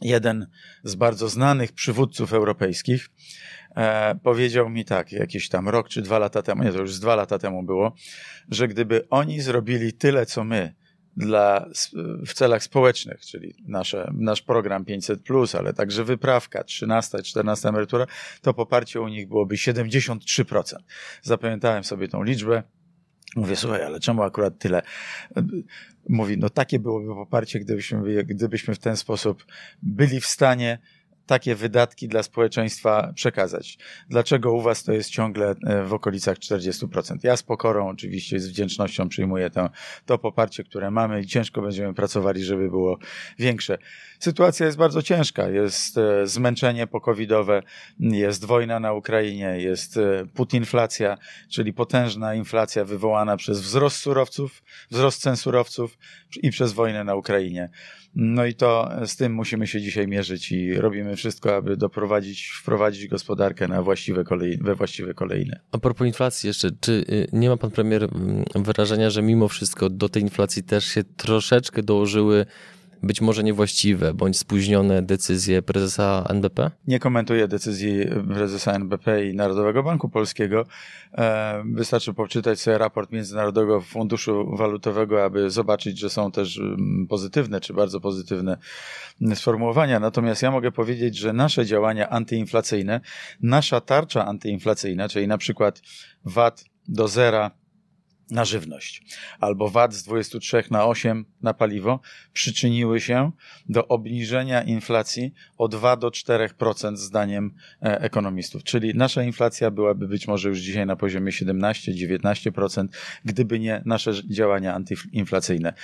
[0.00, 0.46] jeden
[0.84, 3.10] z bardzo znanych przywódców europejskich
[3.76, 7.00] e, powiedział mi tak, jakiś tam rok czy dwa lata temu, nie, to już z
[7.00, 7.94] dwa lata temu było,
[8.50, 10.74] że gdyby oni zrobili tyle, co my,
[11.16, 11.68] dla,
[12.26, 15.20] w celach społecznych, czyli nasze, nasz program 500,
[15.58, 18.06] ale także wyprawka, 13, 14 emerytura,
[18.42, 20.76] to poparcie u nich byłoby 73%.
[21.22, 22.62] Zapamiętałem sobie tą liczbę.
[23.36, 24.82] Mówię, słuchaj, ale czemu akurat tyle?
[26.08, 29.46] Mówi, no takie byłoby poparcie, gdybyśmy, gdybyśmy w ten sposób
[29.82, 30.78] byli w stanie
[31.26, 33.78] takie wydatki dla społeczeństwa przekazać.
[34.08, 35.54] Dlaczego u Was to jest ciągle
[35.86, 37.16] w okolicach 40%?
[37.22, 39.70] Ja z pokorą oczywiście, z wdzięcznością przyjmuję to,
[40.06, 42.98] to poparcie, które mamy i ciężko będziemy pracowali, żeby było
[43.38, 43.78] większe.
[44.24, 45.48] Sytuacja jest bardzo ciężka.
[45.48, 47.62] Jest zmęczenie pokowidowe,
[48.00, 49.98] jest wojna na Ukrainie, jest
[50.34, 55.98] putinflacja, czyli potężna inflacja wywołana przez wzrost surowców, wzrost cen surowców
[56.42, 57.70] i przez wojnę na Ukrainie.
[58.14, 63.08] No i to z tym musimy się dzisiaj mierzyć i robimy wszystko, aby doprowadzić, wprowadzić
[63.08, 64.24] gospodarkę na właściwe
[64.60, 65.60] we właściwe kolejne.
[65.72, 68.08] A propos inflacji jeszcze, czy nie ma pan premier
[68.54, 72.46] wyrażenia, że mimo wszystko do tej inflacji też się troszeczkę dołożyły
[73.04, 76.70] być może niewłaściwe bądź spóźnione decyzje prezesa NBP?
[76.86, 77.94] Nie komentuję decyzji
[78.34, 80.66] prezesa NBP i Narodowego Banku Polskiego.
[81.64, 86.60] Wystarczy poczytać sobie raport Międzynarodowego Funduszu Walutowego, aby zobaczyć, że są też
[87.08, 88.56] pozytywne czy bardzo pozytywne
[89.34, 90.00] sformułowania.
[90.00, 93.00] Natomiast ja mogę powiedzieć, że nasze działania antyinflacyjne,
[93.42, 95.82] nasza tarcza antyinflacyjna, czyli na przykład
[96.24, 97.50] VAT do zera
[98.30, 99.02] na żywność,
[99.40, 102.00] albo VAT z 23 na 8 na paliwo,
[102.32, 103.30] przyczyniły się
[103.68, 108.64] do obniżenia inflacji o 2 do 4% zdaniem ekonomistów.
[108.64, 112.88] Czyli nasza inflacja byłaby być może już dzisiaj na poziomie 17-19%,
[113.24, 115.74] gdyby nie nasze działania antyinflacyjne.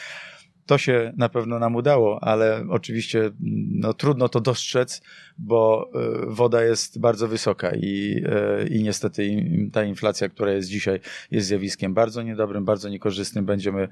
[0.70, 3.30] To się na pewno nam udało, ale oczywiście
[3.70, 5.02] no, trudno to dostrzec,
[5.38, 5.90] bo
[6.26, 8.24] woda jest bardzo wysoka i,
[8.70, 13.44] i niestety ta inflacja, która jest dzisiaj, jest zjawiskiem bardzo niedobrym, bardzo niekorzystnym.
[13.44, 13.88] Będziemy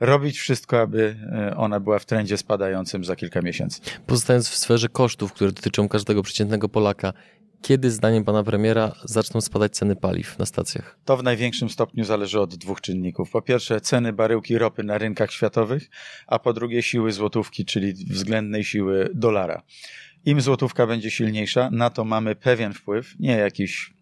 [0.00, 1.16] robić wszystko, aby
[1.56, 3.80] ona była w trendzie spadającym za kilka miesięcy.
[4.06, 7.12] Pozostając w sferze kosztów, które dotyczą każdego przeciętnego Polaka,
[7.64, 10.98] kiedy zdaniem pana premiera zaczną spadać ceny paliw na stacjach?
[11.04, 13.30] To w największym stopniu zależy od dwóch czynników.
[13.30, 15.90] Po pierwsze, ceny baryłki ropy na rynkach światowych,
[16.26, 19.62] a po drugie, siły złotówki, czyli względnej siły dolara.
[20.24, 23.94] Im złotówka będzie silniejsza, na to mamy pewien wpływ, nie jakiś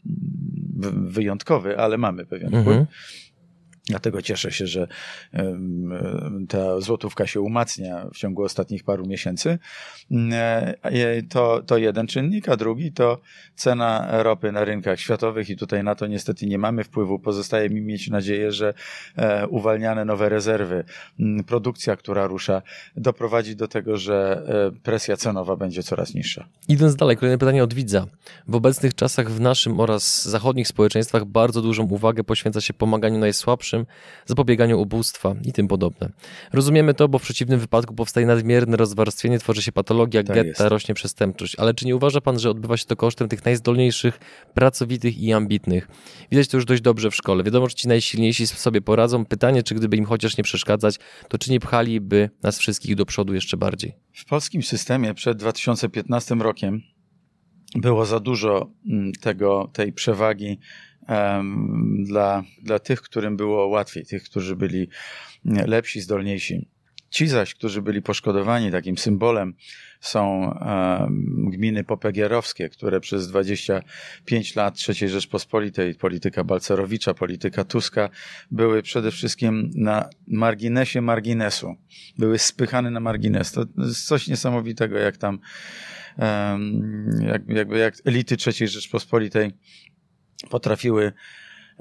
[1.06, 2.64] wyjątkowy, ale mamy pewien mhm.
[2.64, 2.98] wpływ.
[3.88, 4.88] Dlatego cieszę się, że
[6.48, 9.58] ta złotówka się umacnia w ciągu ostatnich paru miesięcy.
[10.32, 13.20] E, to, to jeden czynnik, a drugi to
[13.54, 17.18] cena ropy na rynkach światowych i tutaj na to niestety nie mamy wpływu.
[17.18, 18.74] Pozostaje mi mieć nadzieję, że
[19.16, 20.84] e, uwalniane nowe rezerwy,
[21.46, 22.62] produkcja, która rusza,
[22.96, 24.42] doprowadzi do tego, że
[24.74, 26.48] e, presja cenowa będzie coraz niższa.
[26.68, 28.06] Idąc dalej, kolejne pytanie od widza.
[28.48, 33.81] W obecnych czasach w naszym oraz zachodnich społeczeństwach bardzo dużą uwagę poświęca się pomaganiu najsłabszym
[34.26, 36.12] zapobieganiu ubóstwa i tym podobne.
[36.52, 40.60] Rozumiemy to, bo w przeciwnym wypadku powstaje nadmierne rozwarstwienie, tworzy się patologia, tak getta, jest.
[40.60, 41.56] rośnie przestępczość.
[41.56, 44.18] Ale czy nie uważa pan, że odbywa się to kosztem tych najzdolniejszych,
[44.54, 45.88] pracowitych i ambitnych?
[46.30, 47.44] Widać to już dość dobrze w szkole.
[47.44, 49.24] Wiadomo, że ci najsilniejsi sobie poradzą.
[49.24, 50.96] Pytanie, czy gdyby im chociaż nie przeszkadzać,
[51.28, 53.92] to czy nie pchaliby nas wszystkich do przodu jeszcze bardziej?
[54.12, 56.82] W polskim systemie przed 2015 rokiem
[57.74, 60.58] było za dużo mm, tego, tej przewagi
[61.98, 64.88] dla, dla tych, którym było łatwiej, tych, którzy byli
[65.44, 66.68] lepsi, zdolniejsi.
[67.10, 69.54] Ci zaś, którzy byli poszkodowani, takim symbolem
[70.00, 70.54] są
[71.50, 78.08] gminy popegierowskie, które przez 25 lat III Rzeczpospolitej, polityka Balcerowicza, polityka Tuska,
[78.50, 81.74] były przede wszystkim na marginesie marginesu.
[82.18, 83.52] Były spychane na margines.
[83.52, 85.38] To jest coś niesamowitego, jak tam
[87.20, 89.50] jak, jakby jak elity III Rzeczpospolitej
[90.50, 91.12] potrafiły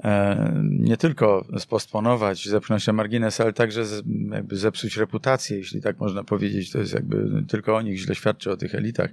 [0.04, 3.84] e, nie tylko spostponować, zepchnąć na margines, ale także
[4.30, 6.70] jakby zepsuć reputację, jeśli tak można powiedzieć.
[6.70, 9.10] To jest jakby tylko o nich źle świadczy, o tych elitach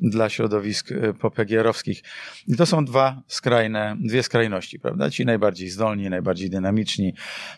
[0.00, 2.02] dla środowisk e, popegierowskich.
[2.48, 5.10] I to są dwa skrajne, dwie skrajności, prawda?
[5.10, 7.14] Ci najbardziej zdolni, najbardziej dynamiczni,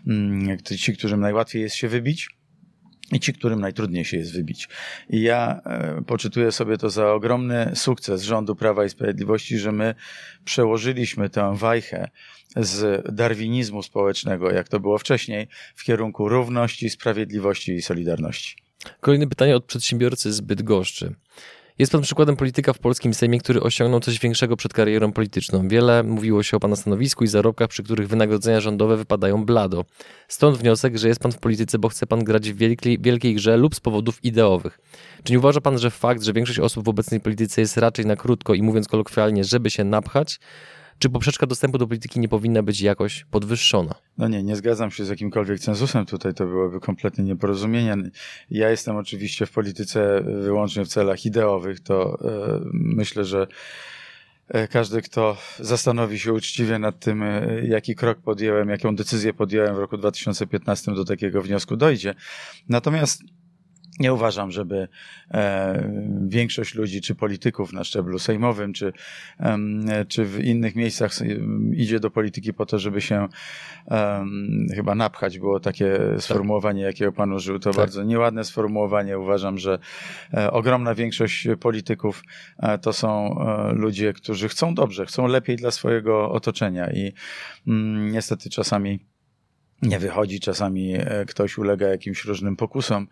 [0.07, 2.40] mm, ci, którym najłatwiej jest się wybić
[3.13, 4.69] i ci, którym najtrudniej się jest wybić.
[5.11, 9.95] I ja e, poczytuję sobie to za ogromny sukces rządu Prawa i Sprawiedliwości, że my
[10.45, 12.09] przełożyliśmy tę wajchę
[12.57, 18.57] z darwinizmu społecznego, jak to było wcześniej, w kierunku równości, sprawiedliwości i solidarności.
[19.01, 21.15] Kolejne pytanie od przedsiębiorcy z Bydgoszczy.
[21.81, 25.69] Jest pan przykładem polityka w polskim Sejmie, który osiągnął coś większego przed karierą polityczną.
[25.69, 29.85] Wiele mówiło się o pana stanowisku i zarobkach, przy których wynagrodzenia rządowe wypadają blado.
[30.29, 33.57] Stąd wniosek, że jest pan w polityce, bo chce pan grać w wielkiej, wielkiej grze
[33.57, 34.79] lub z powodów ideowych.
[35.25, 38.17] Czy nie uważa pan, że fakt, że większość osób w obecnej polityce jest raczej na
[38.17, 40.41] krótko i mówiąc kolokwialnie, żeby się napchać,
[41.01, 43.95] czy poprzeczka dostępu do polityki nie powinna być jakoś podwyższona?
[44.19, 47.97] No nie, nie zgadzam się z jakimkolwiek cenzusem tutaj, to byłoby kompletnie nieporozumienie.
[48.51, 53.47] Ja jestem oczywiście w polityce wyłącznie w celach ideowych, to e, myślę, że
[54.49, 59.75] e, każdy, kto zastanowi się uczciwie nad tym, e, jaki krok podjąłem, jaką decyzję podjąłem
[59.75, 62.15] w roku 2015, do takiego wniosku dojdzie.
[62.69, 63.23] Natomiast
[64.01, 64.89] nie uważam, żeby
[65.31, 65.91] e,
[66.29, 68.93] większość ludzi, czy polityków na szczeblu sejmowym, czy,
[69.41, 71.13] e, czy w innych miejscach
[71.73, 73.29] idzie do polityki po to, żeby się
[73.91, 74.25] e,
[74.75, 75.39] chyba napchać.
[75.39, 77.59] Było takie sformułowanie, jakiego pan użył.
[77.59, 77.77] To tak.
[77.77, 79.19] bardzo nieładne sformułowanie.
[79.19, 79.79] Uważam, że
[80.35, 82.23] e, ogromna większość polityków
[82.59, 87.13] e, to są e, ludzie, którzy chcą dobrze, chcą lepiej dla swojego otoczenia i
[87.67, 89.10] mm, niestety czasami
[89.83, 90.41] nie wychodzi.
[90.41, 93.09] Czasami e, ktoś ulega jakimś różnym pokusom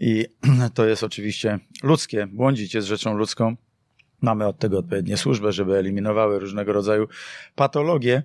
[0.00, 0.26] i
[0.74, 2.26] to jest oczywiście ludzkie.
[2.26, 3.56] Błądzić jest rzeczą ludzką.
[4.20, 7.08] Mamy od tego odpowiednie służby, żeby eliminowały różnego rodzaju
[7.54, 8.22] patologie.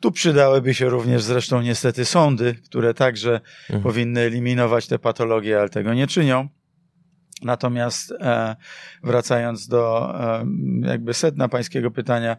[0.00, 3.82] Tu przydałyby się również zresztą niestety sądy, które także mhm.
[3.82, 6.48] powinny eliminować te patologie, ale tego nie czynią.
[7.42, 8.56] Natomiast e,
[9.02, 10.46] wracając do e,
[10.80, 12.36] jakby sedna pańskiego pytania,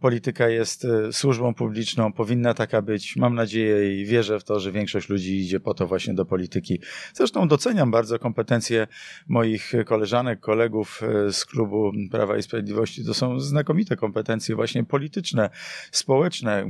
[0.00, 3.16] polityka jest e, służbą publiczną, powinna taka być.
[3.16, 6.80] Mam nadzieję i wierzę w to, że większość ludzi idzie po to właśnie do polityki.
[7.14, 8.86] Zresztą doceniam bardzo kompetencje
[9.28, 13.04] moich koleżanek, kolegów e, z klubu Prawa i Sprawiedliwości.
[13.04, 15.50] To są znakomite kompetencje właśnie polityczne,
[15.90, 16.66] społeczne,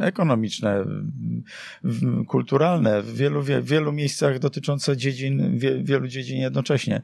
[0.00, 0.84] ekonomiczne,
[2.26, 7.02] kulturalne, w wielu, w wielu miejscach dotyczące dziedzin, wielu dziedzin jednocześnie.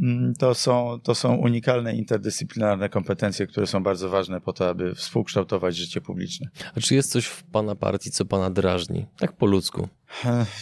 [0.00, 4.94] Mm, to są, to są unikalne, interdyscyplinarne kompetencje, które są bardzo ważne po to, aby
[5.10, 6.48] współkształtować życie publiczne.
[6.76, 9.06] A czy jest coś w Pana partii, co Pana drażni?
[9.18, 9.88] Tak po ludzku.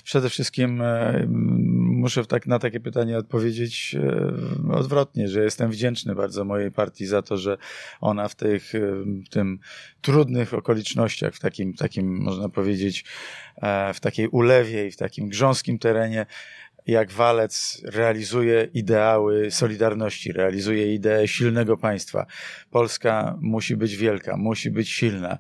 [0.05, 1.27] Przede wszystkim e,
[1.79, 3.97] muszę tak na takie pytanie odpowiedzieć
[4.69, 7.59] e, odwrotnie, że jestem wdzięczny bardzo mojej partii za to, że
[8.01, 8.81] ona w tych e,
[9.27, 9.59] w tym
[10.01, 13.05] trudnych okolicznościach, w takim, takim można powiedzieć,
[13.95, 16.27] w takiej ulewie i w takim grząskim terenie
[16.89, 22.27] jak walec realizuje ideały Solidarności, realizuje ideę silnego państwa.
[22.71, 25.39] Polska musi być wielka, musi być silna.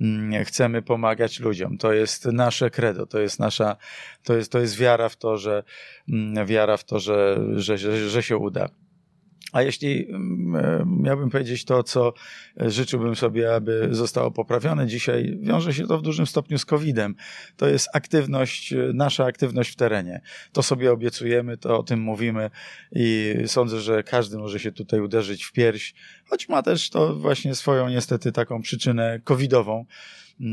[0.00, 1.78] Mm, chcemy pomagać ludziom.
[1.78, 3.76] To jest nasze credo, to jest nasza,
[4.22, 5.62] to jest, to jest wiara w to, że,
[6.08, 8.68] mm, wiara w to, że, że, że, że się uda.
[9.54, 12.12] A jeśli mm, miałbym powiedzieć to, co
[12.56, 17.14] życzyłbym sobie, aby zostało poprawione dzisiaj, wiąże się to w dużym stopniu z COVID-em.
[17.56, 20.20] To jest aktywność, nasza aktywność w terenie.
[20.52, 22.50] To sobie obiecujemy, to o tym mówimy
[22.92, 25.94] i sądzę, że każdy może się tutaj uderzyć w pierś,
[26.28, 29.84] choć ma też to właśnie swoją niestety taką przyczynę covidową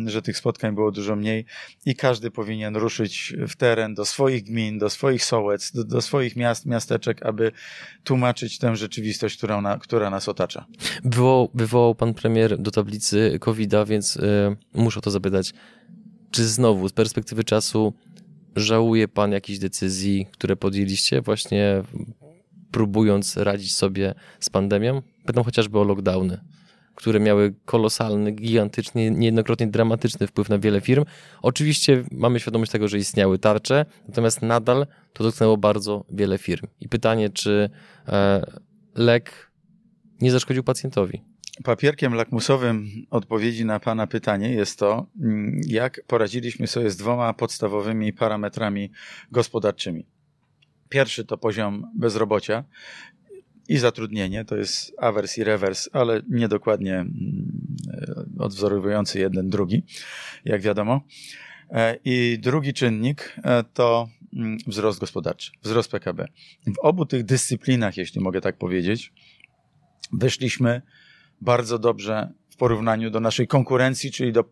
[0.06, 1.46] że tych spotkań było dużo mniej
[1.86, 6.36] i każdy powinien ruszyć w teren do swoich gmin, do swoich sołec, do, do swoich
[6.36, 7.52] miast, miasteczek, aby
[8.04, 10.66] tłumaczyć tę rzeczywistość, która, na, która nas otacza.
[11.04, 15.54] Wywołał, wywołał pan premier do tablicy COVID-a, więc y, muszę to zapytać.
[16.32, 17.94] Czy znowu z perspektywy czasu
[18.56, 21.84] żałuje pan jakichś decyzji, które podjęliście właśnie
[22.72, 25.02] próbując radzić sobie z pandemią?
[25.26, 26.42] Pytam chociażby o lockdowny
[27.02, 31.06] które miały kolosalny, gigantyczny, niejednokrotnie dramatyczny wpływ na wiele firm.
[31.42, 36.68] Oczywiście mamy świadomość tego, że istniały tarcze, natomiast nadal to dotknęło bardzo wiele firm.
[36.80, 37.70] I pytanie, czy
[38.08, 38.42] e,
[38.96, 39.52] lek
[40.22, 41.22] nie zaszkodził pacjentowi?
[41.64, 48.14] Papierkiem lakmusowym odpowiedzi na Pana pytanie jest to, mm, jak poradziliśmy sobie z dwoma podstawowymi
[48.14, 48.92] parametrami
[49.32, 50.06] gospodarczymi.
[50.90, 52.64] Pierwszy to poziom bezrobocia
[53.68, 57.76] i zatrudnienie, to jest awers i rewers, ale niedokładnie mm,
[58.40, 59.84] odwzorowujący jeden drugi,
[60.46, 61.02] jak wiadomo.
[61.70, 66.28] E, I drugi czynnik e, to mm, wzrost gospodarczy, wzrost PKB.
[66.68, 69.14] W obu tych dyscyplinach, jeśli mogę tak powiedzieć,
[70.14, 70.82] wyszliśmy
[71.42, 74.44] bardzo dobrze porównaniu do naszej konkurencji, czyli do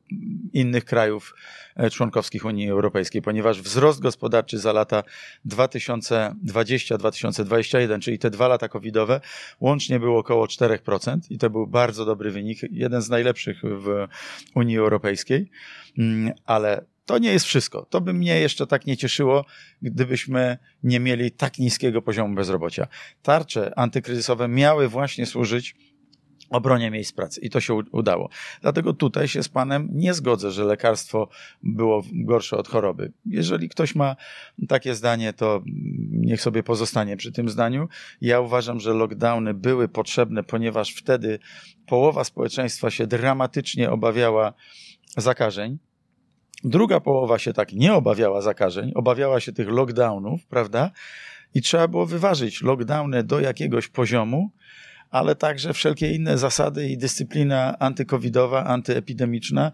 [0.54, 1.36] innych krajów
[1.76, 5.04] e, członkowskich Unii Europejskiej, ponieważ wzrost gospodarczy za lata
[5.46, 9.22] 2020-2021, czyli te dwa lata covidowe,
[9.60, 14.08] łącznie był około 4% i to był bardzo dobry wynik, jeden z najlepszych w
[14.56, 15.50] Unii Europejskiej,
[15.98, 17.86] mm, ale to nie jest wszystko.
[17.90, 19.46] To by mnie jeszcze tak nie cieszyło,
[19.82, 22.88] gdybyśmy nie mieli tak niskiego poziomu bezrobocia.
[23.22, 25.76] Tarcze antykryzysowe miały właśnie służyć
[26.50, 28.30] obronie miejsc pracy i to się udało.
[28.62, 31.30] Dlatego tutaj się z panem nie zgodzę, że lekarstwo
[31.64, 33.12] było gorsze od choroby.
[33.26, 34.16] Jeżeli ktoś ma
[34.68, 35.62] takie zdanie, to
[36.12, 37.88] niech sobie pozostanie przy tym zdaniu.
[38.22, 41.40] Ja uważam, że lockdowny były potrzebne, ponieważ wtedy
[41.86, 44.54] połowa społeczeństwa się dramatycznie obawiała
[45.18, 45.78] zakażeń.
[46.64, 50.92] Druga połowa się tak nie obawiała zakażeń, obawiała się tych lockdownów, prawda?
[51.54, 54.52] I trzeba było wyważyć lockdowny do jakiegoś poziomu,
[55.12, 59.72] ale także wszelkie inne zasady i dyscyplina antykowidowa, antyepidemiczna,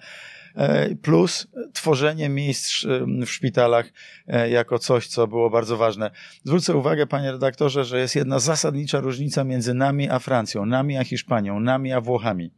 [0.56, 2.86] e, plus tworzenie miejsc
[3.26, 3.86] w szpitalach
[4.28, 6.12] e, jako coś, co było bardzo ważne.
[6.44, 11.04] Zwrócę uwagę, panie redaktorze, że jest jedna zasadnicza różnica między nami a Francją, nami a
[11.04, 12.52] Hiszpanią, nami a Włochami.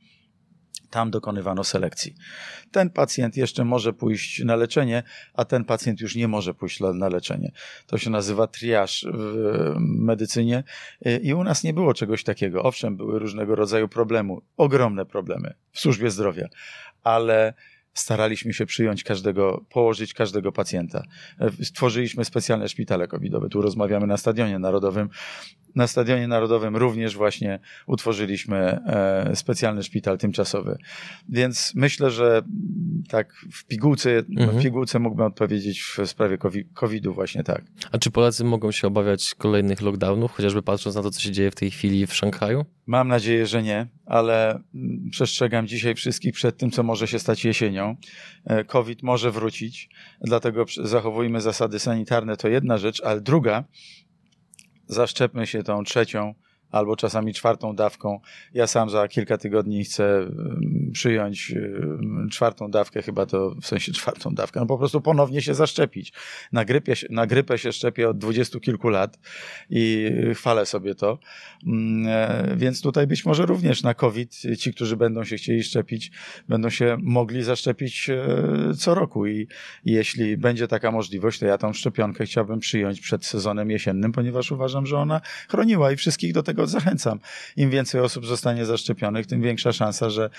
[0.90, 2.16] Tam dokonywano selekcji.
[2.72, 7.10] Ten pacjent jeszcze może pójść na leczenie, a ten pacjent już nie może pójść na
[7.10, 7.52] leczenie.
[7.88, 10.64] To się nazywa triage w medycynie
[11.22, 12.64] i u nas nie było czegoś takiego.
[12.64, 16.48] Owszem, były różnego rodzaju problemy, ogromne problemy w służbie zdrowia,
[17.04, 17.54] ale
[17.94, 21.04] staraliśmy się przyjąć każdego, położyć każdego pacjenta.
[21.64, 23.50] Stworzyliśmy specjalne szpitale covidowe.
[23.50, 25.10] Tu rozmawiamy na Stadionie Narodowym.
[25.78, 30.78] Na Stadionie Narodowym również właśnie utworzyliśmy e, specjalny szpital tymczasowy.
[31.30, 32.42] Więc myślę, że
[33.10, 34.60] tak w pigułce, mhm.
[34.60, 36.38] w pigułce mógłbym odpowiedzieć w sprawie
[36.74, 37.62] COVID-u właśnie tak.
[37.92, 41.52] A czy Polacy mogą się obawiać kolejnych lockdownów, chociażby patrząc na to, co się dzieje
[41.52, 42.66] w tej chwili w Szanghaju?
[42.86, 44.60] Mam nadzieję, że nie, ale
[45.12, 47.96] przestrzegam dzisiaj wszystkich przed tym, co może się stać jesienią.
[48.46, 49.90] E, COVID może wrócić,
[50.22, 53.64] dlatego zachowujmy zasady sanitarne, to jedna rzecz, ale druga,
[54.88, 56.34] zaszczepmy się tą trzecią
[56.72, 58.20] albo czasami czwartą dawką.
[58.54, 63.92] Ja sam za kilka tygodni chcę mm, przyjąć mm, czwartą dawkę, chyba to w sensie
[63.92, 66.14] czwartą dawkę, no po prostu ponownie się zaszczepić.
[66.52, 69.20] Na, grypie, na grypę się szczepię od dwudziestu kilku lat
[69.70, 71.20] i chwalę sobie to.
[71.68, 76.12] Mm, e, więc tutaj być może również na COVID ci, którzy będą się chcieli szczepić,
[76.50, 79.48] będą się mogli zaszczepić e, co roku i
[79.86, 84.86] jeśli będzie taka możliwość, to ja tą szczepionkę chciałbym przyjąć przed sezonem jesiennym, ponieważ uważam,
[84.86, 87.20] że ona chroniła i wszystkich do tego tego zachęcam.
[87.58, 90.30] Im więcej osób zostanie zaszczepionych, tym większa szansa, że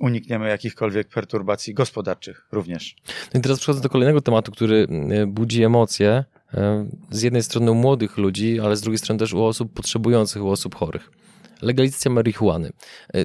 [0.00, 2.96] unikniemy jakichkolwiek perturbacji gospodarczych również.
[3.34, 6.24] No i teraz przechodzę do kolejnego tematu, który e, budzi emocje.
[6.54, 10.42] E, z jednej strony u młodych ludzi, ale z drugiej strony też u osób potrzebujących,
[10.42, 11.10] u osób chorych.
[11.62, 12.72] Legalizacja marihuany
[13.14, 13.24] e,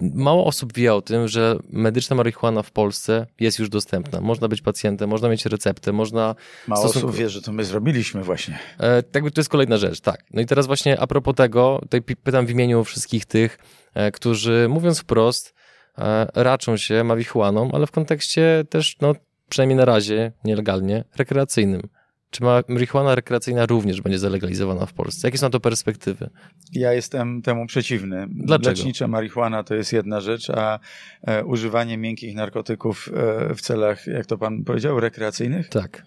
[0.00, 4.20] mało osób wie o tym, że medyczna marihuana w Polsce jest już dostępna.
[4.20, 6.34] Można być pacjentem, można mieć receptę, można...
[6.66, 7.08] Mało stosunku...
[7.08, 8.58] osób wie, że to my zrobiliśmy właśnie.
[8.78, 10.24] E, tak, to jest kolejna rzecz, tak.
[10.30, 13.58] No i teraz właśnie a propos tego, tutaj pytam w imieniu wszystkich tych,
[13.94, 15.54] e, którzy mówiąc wprost,
[15.98, 19.14] e, raczą się marihuaną, ale w kontekście też, no
[19.48, 21.82] przynajmniej na razie, nielegalnie, rekreacyjnym.
[22.30, 25.28] Czy marihuana rekreacyjna również będzie zalegalizowana w Polsce?
[25.28, 26.30] Jakie są to perspektywy?
[26.72, 28.26] Ja jestem temu przeciwny.
[28.30, 28.70] Dlaczego?
[28.70, 30.78] Lecznicza marihuana to jest jedna rzecz, a
[31.22, 35.68] e, używanie miękkich narkotyków e, w celach, jak to pan powiedział, rekreacyjnych?
[35.68, 36.02] Tak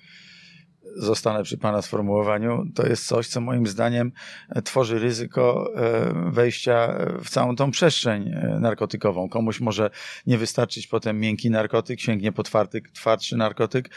[0.96, 4.12] zostanę przy Pana sformułowaniu, to jest coś, co moim zdaniem
[4.50, 9.30] e, tworzy ryzyko e, wejścia w całą tą przestrzeń e, narkotykową.
[9.30, 9.90] Komuś może
[10.28, 13.90] nie wystarczyć potem miękki narkotyk, sięgnie po twardy, twardszy narkotyk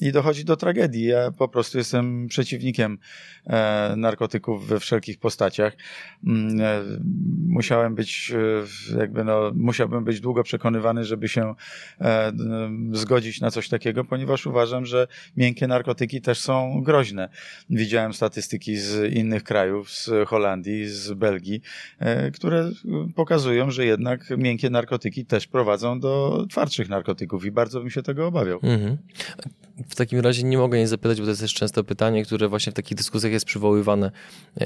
[0.00, 1.04] i dochodzi do tragedii.
[1.04, 2.98] Ja po prostu jestem przeciwnikiem
[3.96, 5.76] narkotyków we wszelkich postaciach.
[6.26, 6.58] Mm,
[7.48, 8.32] musiałem być,
[8.98, 11.54] jakby no, musiałbym być długo przekonywany, żeby się
[12.92, 17.28] zgodzić na coś takiego, ponieważ uważam, że miękkie narkotyki też są groźne.
[17.70, 21.62] Widziałem statystyki z innych krajów, z Holandii, z Belgii,
[21.98, 22.70] e, które
[23.14, 28.26] pokazują, że jednak miękkie narkotyki też prowadzą do twardszych narkotyków i bardzo bym się tego
[28.26, 28.60] obawiał.
[28.62, 28.96] Mhm.
[29.88, 32.72] W takim razie nie mogę nie zapytać, bo to jest też często pytanie, które właśnie
[32.72, 34.10] w takich dyskusjach jest przywoływane.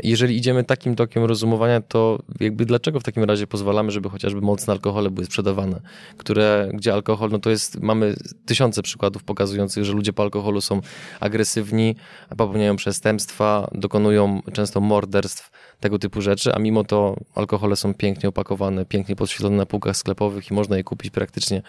[0.05, 4.73] Jeżeli idziemy takim tokiem rozumowania, to jakby dlaczego w takim razie pozwalamy, żeby chociażby mocne
[4.73, 5.81] alkohole były sprzedawane,
[6.17, 8.15] które, gdzie alkohol, no to jest, mamy
[8.47, 10.81] tysiące przykładów pokazujących, że ludzie po alkoholu są
[11.21, 11.97] agresywni,
[12.29, 15.51] popełniają przestępstwa, dokonują często morderstw,
[15.83, 20.51] tego typu rzeczy, a mimo to alkohole są pięknie opakowane, pięknie podświetlone na półkach sklepowych
[20.51, 21.63] i można je kupić praktycznie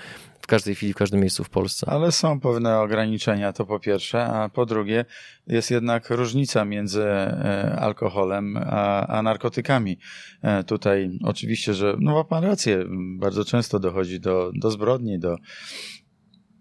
[0.43, 1.89] w każdej chwili, w każdym miejscu w Polsce.
[1.89, 5.05] Ale są pewne ograniczenia, to po pierwsze, a po drugie
[5.47, 9.97] jest jednak różnica między e, alkoholem a, a narkotykami.
[10.41, 12.85] E, tutaj oczywiście, że no ma pan rację,
[13.19, 15.37] bardzo często dochodzi do, do zbrodni, do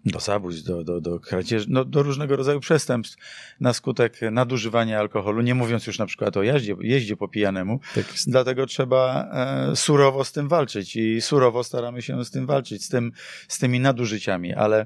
[0.05, 3.17] do zabójstw, do, do, do kradzieży, no, do różnego rodzaju przestępstw
[3.59, 7.79] na skutek nadużywania alkoholu, nie mówiąc już na przykład o jeździe, jeździe po pijanemu.
[7.95, 9.29] Tak Dlatego trzeba
[9.71, 13.11] e, surowo z tym walczyć i surowo staramy się z tym walczyć, z, tym,
[13.47, 14.85] z tymi nadużyciami, ale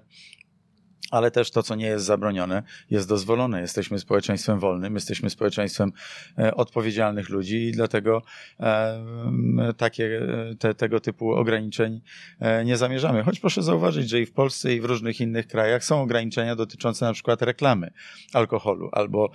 [1.12, 3.62] ale też to, co nie jest zabronione, jest dozwolone.
[3.62, 5.92] Jesteśmy społeczeństwem wolnym, jesteśmy społeczeństwem
[6.38, 8.22] e, odpowiedzialnych ludzi i dlatego
[8.60, 10.22] e, takie,
[10.60, 12.02] te, tego typu ograniczeń
[12.40, 13.24] e, nie zamierzamy.
[13.24, 17.06] Choć proszę zauważyć, że i w Polsce, i w różnych innych krajach są ograniczenia dotyczące
[17.06, 17.92] na przykład reklamy
[18.34, 19.30] alkoholu, albo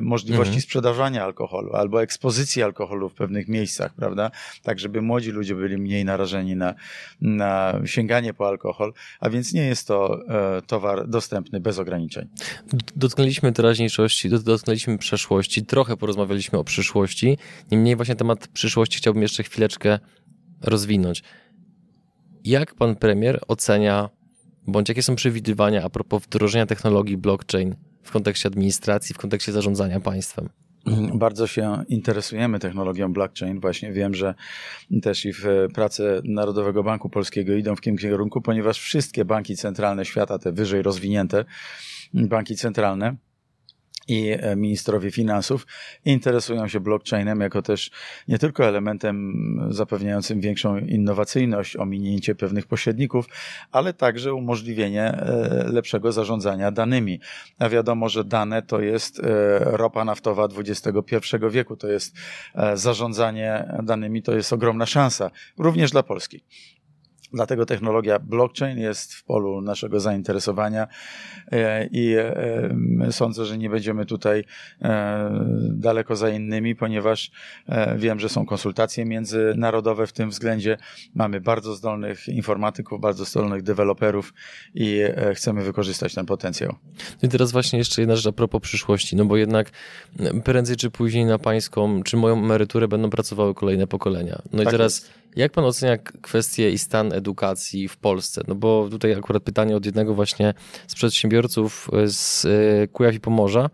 [0.00, 0.62] możliwości mhm.
[0.62, 4.30] sprzedawania alkoholu, albo ekspozycji alkoholu w pewnych miejscach, prawda?
[4.62, 6.74] Tak, żeby młodzi ludzie byli mniej narażeni na,
[7.20, 10.20] na sięganie po alkohol, a więc nie jest to
[10.66, 12.28] towar dostępny bez ograniczeń.
[12.96, 17.38] Dotknęliśmy teraźniejszości, dotknęliśmy przeszłości, trochę porozmawialiśmy o przyszłości.
[17.70, 19.98] Niemniej właśnie temat przyszłości chciałbym jeszcze chwileczkę
[20.62, 21.22] rozwinąć.
[22.44, 24.08] Jak pan premier ocenia,
[24.66, 30.00] bądź jakie są przewidywania a propos wdrożenia technologii blockchain w kontekście administracji, w kontekście zarządzania
[30.00, 30.48] państwem?
[31.14, 33.60] Bardzo się interesujemy technologią blockchain.
[33.60, 34.34] Właśnie wiem, że
[35.02, 40.04] też i w pracy Narodowego Banku Polskiego idą w tym kierunku, ponieważ wszystkie banki centralne
[40.04, 41.44] świata, te wyżej rozwinięte
[42.14, 43.16] banki centralne,
[44.08, 45.66] i e, ministrowie finansów
[46.04, 47.90] interesują się blockchainem jako też
[48.28, 49.36] nie tylko elementem
[49.70, 53.26] zapewniającym większą innowacyjność, ominięcie pewnych pośredników,
[53.72, 57.20] ale także umożliwienie e, lepszego zarządzania danymi.
[57.58, 60.96] A wiadomo, że dane to jest e, ropa naftowa XXI
[61.50, 62.16] wieku, to jest
[62.74, 66.42] zarządzanie danymi, to jest ogromna szansa, również dla Polski.
[67.32, 70.86] Dlatego technologia blockchain jest w polu naszego zainteresowania
[71.52, 74.44] e, i e, sądzę, że nie będziemy tutaj
[74.82, 75.30] e,
[75.70, 77.30] daleko za innymi, ponieważ
[77.96, 80.76] wiem, że są konsultacje międzynarodowe w tym względzie.
[81.14, 84.34] Mamy bardzo zdolnych informatyków, bardzo zdolnych deweloperów
[84.74, 85.00] i
[85.34, 86.74] chcemy wykorzystać ten potencjał.
[87.22, 89.70] No I teraz właśnie jeszcze jedna rzecz a propos przyszłości, no bo jednak
[90.44, 94.42] prędzej czy później na pańską, czy moją emeryturę będą pracowały kolejne pokolenia.
[94.52, 95.12] No tak i teraz jest.
[95.36, 98.42] jak pan ocenia kwestię i stan edukacji w Polsce?
[98.48, 100.54] No bo tutaj akurat pytanie od jednego właśnie
[100.86, 103.70] z przedsiębiorców z e, Kujaw i Pomorza.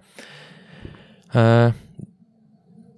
[1.34, 1.72] E,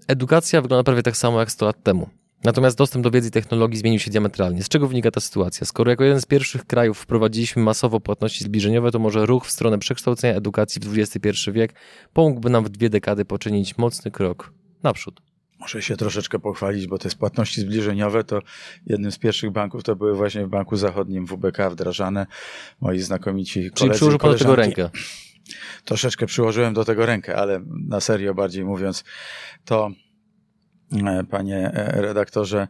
[0.09, 2.09] edukacja wygląda prawie tak samo jak 100 lat temu.
[2.45, 4.63] Natomiast dostęp do wiedzy i technologii zmienił się diametralnie.
[4.63, 5.67] Z czego wynika ta sytuacja?
[5.67, 9.79] Skoro jako jeden z pierwszych krajów wprowadziliśmy masowo płatności zbliżeniowe, to może ruch w stronę
[9.79, 11.75] przekształcenia edukacji w XXI wiek
[12.13, 15.34] pomógłby nam w dwie dekady poczynić mocny krok naprzód.
[15.65, 18.41] Muszę się troszeczkę pochwalić, bo te płatności zbliżeniowe to
[18.87, 22.27] jednym z pierwszych banków to były właśnie w Banku Zachodnim WBK wdrażane.
[22.81, 24.91] Moi znakomici koledzy Czyli przyłożył pan do tego rękę.
[25.85, 29.05] Troszeczkę przyłożyłem do tego rękę, ale na serio bardziej mówiąc,
[29.65, 29.91] to
[31.07, 32.69] e, panie e, redaktorze,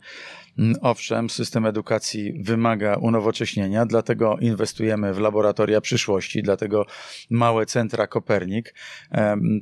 [0.80, 6.86] owszem, system edukacji wymaga unowocześnienia, dlatego inwestujemy w laboratoria przyszłości, dlatego
[7.30, 8.74] małe centra Kopernik.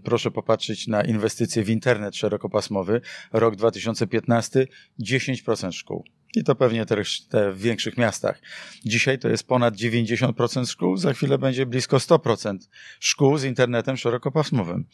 [0.05, 3.01] Proszę popatrzeć na inwestycje w internet szerokopasmowy.
[3.33, 4.67] Rok 2015
[5.01, 6.05] 10% szkół.
[6.35, 8.41] I to pewnie też te w większych miastach.
[8.85, 12.59] Dzisiaj to jest ponad 90% szkół, za chwilę będzie blisko 100%
[13.01, 14.85] szkół z internetem szerokopasmowym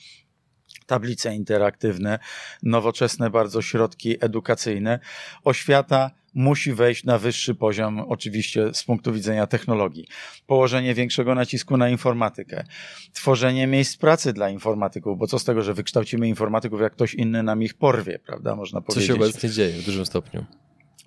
[0.89, 2.19] tablice interaktywne,
[2.63, 4.99] nowoczesne bardzo środki edukacyjne.
[5.45, 10.07] Oświata musi wejść na wyższy poziom, oczywiście z punktu widzenia technologii.
[10.47, 12.65] Położenie większego nacisku na informatykę,
[13.13, 17.43] tworzenie miejsc pracy dla informatyków, bo co z tego, że wykształcimy informatyków, jak ktoś inny
[17.43, 18.57] nam ich porwie, prawda?
[18.57, 19.09] Można powiedzieć.
[19.09, 20.45] Co się obecnie dzieje w dużym stopniu.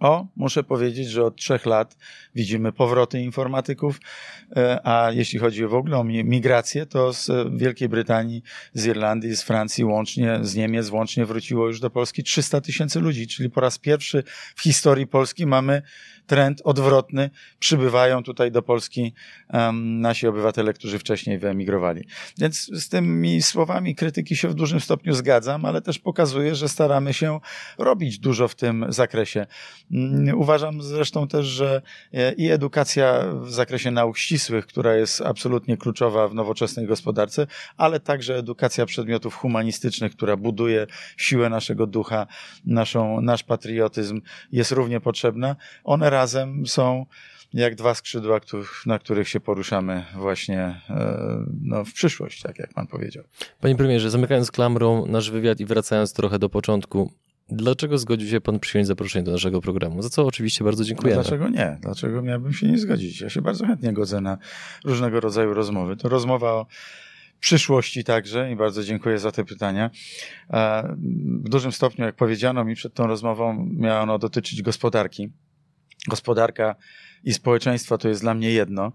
[0.02, 1.98] O, muszę powiedzieć, że od trzech lat
[2.36, 4.00] widzimy powroty informatyków,
[4.56, 8.44] e, a jeśli chodzi w ogóle o migrację, to z Wielkiej Brytanii,
[8.74, 13.28] z Irlandii, z Francji łącznie, z Niemiec łącznie wróciło już do Polski 300 tysięcy ludzi,
[13.28, 14.24] czyli po raz pierwszy
[14.56, 15.82] w historii Polski mamy
[16.32, 17.30] trend odwrotny.
[17.60, 19.14] Przybywają tutaj do Polski
[19.54, 22.06] um, nasi obywatele, którzy wcześniej wyemigrowali.
[22.38, 27.14] Więc z tymi słowami krytyki się w dużym stopniu zgadzam, ale też pokazuje, że staramy
[27.14, 27.40] się
[27.78, 29.46] robić dużo w tym zakresie.
[29.92, 31.82] Mm, uważam zresztą też, że
[32.14, 38.00] e, i edukacja w zakresie nauk ścisłych, która jest absolutnie kluczowa w nowoczesnej gospodarce, ale
[38.00, 42.28] także edukacja przedmiotów humanistycznych, która buduje siłę naszego ducha,
[42.66, 44.22] naszą, nasz patriotyzm,
[44.52, 45.56] jest równie potrzebna.
[45.84, 47.06] One razem są
[47.54, 48.40] jak dwa skrzydła,
[48.86, 53.24] na których się poruszamy właśnie e, no, w przyszłość, tak jak pan powiedział.
[53.62, 57.12] Panie premierze, zamykając klamrą nasz wywiad i wracając trochę do początku,
[57.54, 60.02] Dlaczego zgodził się Pan przyjąć zaproszenie do naszego programu?
[60.02, 61.16] Za co oczywiście bardzo dziękuję.
[61.16, 61.78] No dlaczego nie?
[61.82, 63.22] Dlaczego miałbym się nie zgodzić?
[63.22, 64.38] Ja się bardzo chętnie godzę na
[64.86, 65.98] różnego rodzaju rozmowy.
[65.98, 66.66] To rozmowa o
[67.40, 69.90] przyszłości także i bardzo dziękuję za te pytania.
[70.50, 70.96] E,
[71.44, 75.32] w dużym stopniu, jak powiedziano mi przed tą rozmową, miało ono dotyczyć gospodarki.
[76.08, 76.76] Gospodarka
[77.24, 78.92] i społeczeństwa to jest dla mnie jedno.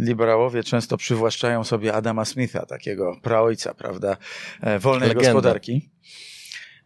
[0.00, 4.16] Liberałowie często przywłaszczają sobie Adama Smitha, takiego praojca, prawda,
[4.60, 5.32] e, wolnej Legenda.
[5.32, 5.90] gospodarki.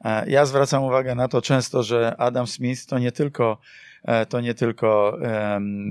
[0.04, 3.58] E, ja zwracam uwagę na to często, że Adam Smith to nie tylko
[4.28, 5.18] to nie tylko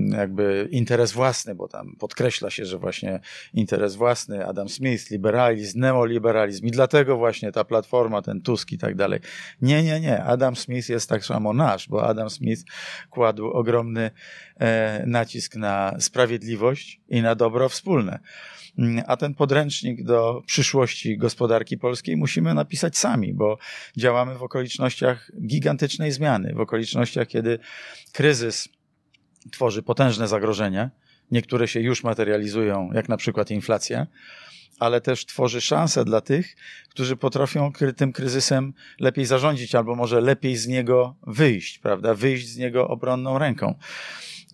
[0.08, 3.20] jakby interes własny, bo tam podkreśla się, że właśnie
[3.54, 8.94] interes własny, Adam Smith, liberalizm, neoliberalizm i dlatego właśnie ta platforma, ten Tusk i tak
[8.94, 9.20] dalej.
[9.62, 10.24] Nie, nie, nie.
[10.24, 12.62] Adam Smith jest tak samo nasz, bo Adam Smith
[13.10, 14.10] kładł ogromny e,
[15.06, 18.18] nacisk na sprawiedliwość i na dobro wspólne.
[18.78, 23.58] Mm, a ten podręcznik do przyszłości gospodarki polskiej musimy napisać sami, bo
[23.96, 27.58] działamy w okolicznościach gigantycznej zmiany, w okolicznościach, kiedy
[28.12, 28.68] kryzys
[29.50, 30.90] tworzy potężne zagrożenie.
[31.30, 34.06] Niektóre się już materializują, jak na przykład inflacja,
[34.78, 36.56] ale też tworzy szansę dla tych,
[36.88, 42.14] którzy potrafią tym kryzysem lepiej zarządzić, albo może lepiej z niego wyjść, prawda?
[42.14, 43.74] Wyjść z niego obronną ręką.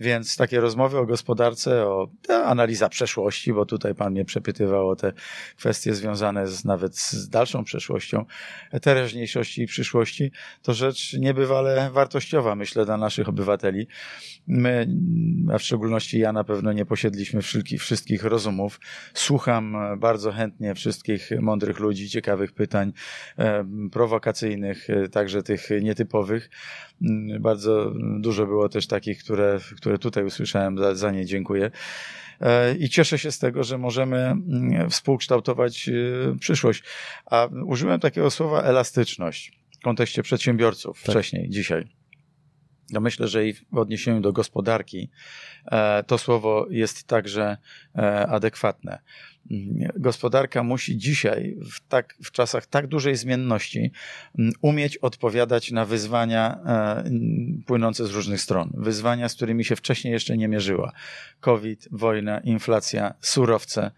[0.01, 2.09] Więc takie rozmowy o gospodarce, o
[2.45, 5.13] analiza przeszłości, bo tutaj pan mnie przepytywał o te
[5.57, 8.25] kwestie związane z, nawet z dalszą przeszłością,
[8.83, 10.33] teraźniejszości i przyszłości,
[10.63, 13.87] to rzecz niebywale wartościowa, myślę, dla naszych obywateli.
[14.47, 14.89] My,
[15.53, 17.43] a w szczególności ja na pewno nie posiedliśmy
[17.79, 18.81] wszystkich, rozumów.
[19.15, 22.93] Słucham bardzo chętnie wszystkich mądrych ludzi, ciekawych pytań,
[23.93, 26.51] prowokacyjnych, także tych nietypowych.
[27.41, 29.59] Bardzo dużo było też takich, które
[30.01, 31.71] tutaj usłyszałem, za, za nie dziękuję.
[32.41, 35.93] E, I cieszę się z tego, że możemy mm, współkształtować e,
[36.39, 36.83] przyszłość.
[37.27, 41.11] A użyłem takiego słowa elastyczność w kontekście przedsiębiorców tak.
[41.11, 41.96] wcześniej, dzisiaj.
[42.91, 45.11] Ja myślę, że i w odniesieniu do gospodarki
[45.67, 47.57] e, to słowo jest także
[48.29, 48.99] adekwatne.
[49.97, 53.93] Gospodarka musi dzisiaj, w, tak, w czasach tak dużej zmienności,
[54.63, 57.11] umieć odpowiadać na wyzwania e,
[57.67, 58.73] płynące z różnych stron.
[58.75, 60.93] Wyzwania, z którymi się wcześniej jeszcze nie mierzyła.
[61.41, 63.91] COVID, wojna, inflacja, surowce.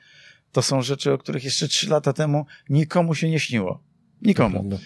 [0.53, 3.82] To są rzeczy, o których jeszcze trzy lata temu nikomu się nie śniło.
[4.22, 4.78] Nikomu.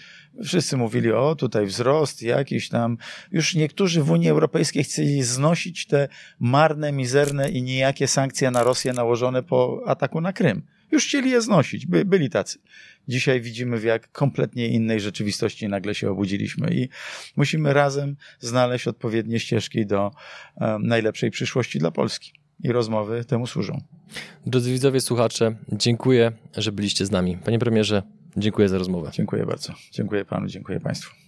[0.43, 2.97] Wszyscy mówili, o tutaj wzrost jakiś tam.
[3.31, 6.07] Już niektórzy w Unii Europejskiej chcieli znosić te
[6.39, 10.61] marne, mizerne i nijakie sankcje na Rosję nałożone po ataku na Krym.
[10.91, 12.59] Już chcieli je znosić, by, byli tacy.
[13.07, 16.89] Dzisiaj widzimy, w jak kompletnie innej rzeczywistości nagle się obudziliśmy i
[17.35, 20.11] musimy razem znaleźć odpowiednie ścieżki do
[20.79, 22.33] najlepszej przyszłości dla Polski.
[22.63, 23.81] I rozmowy temu służą.
[24.45, 27.37] Drodzy widzowie, słuchacze, dziękuję, że byliście z nami.
[27.37, 28.03] Panie premierze,
[28.37, 29.09] Dziękuję za rozmowę.
[29.13, 29.73] Dziękuję bardzo.
[29.91, 31.22] Dziękuję panu, dziękuję państwu.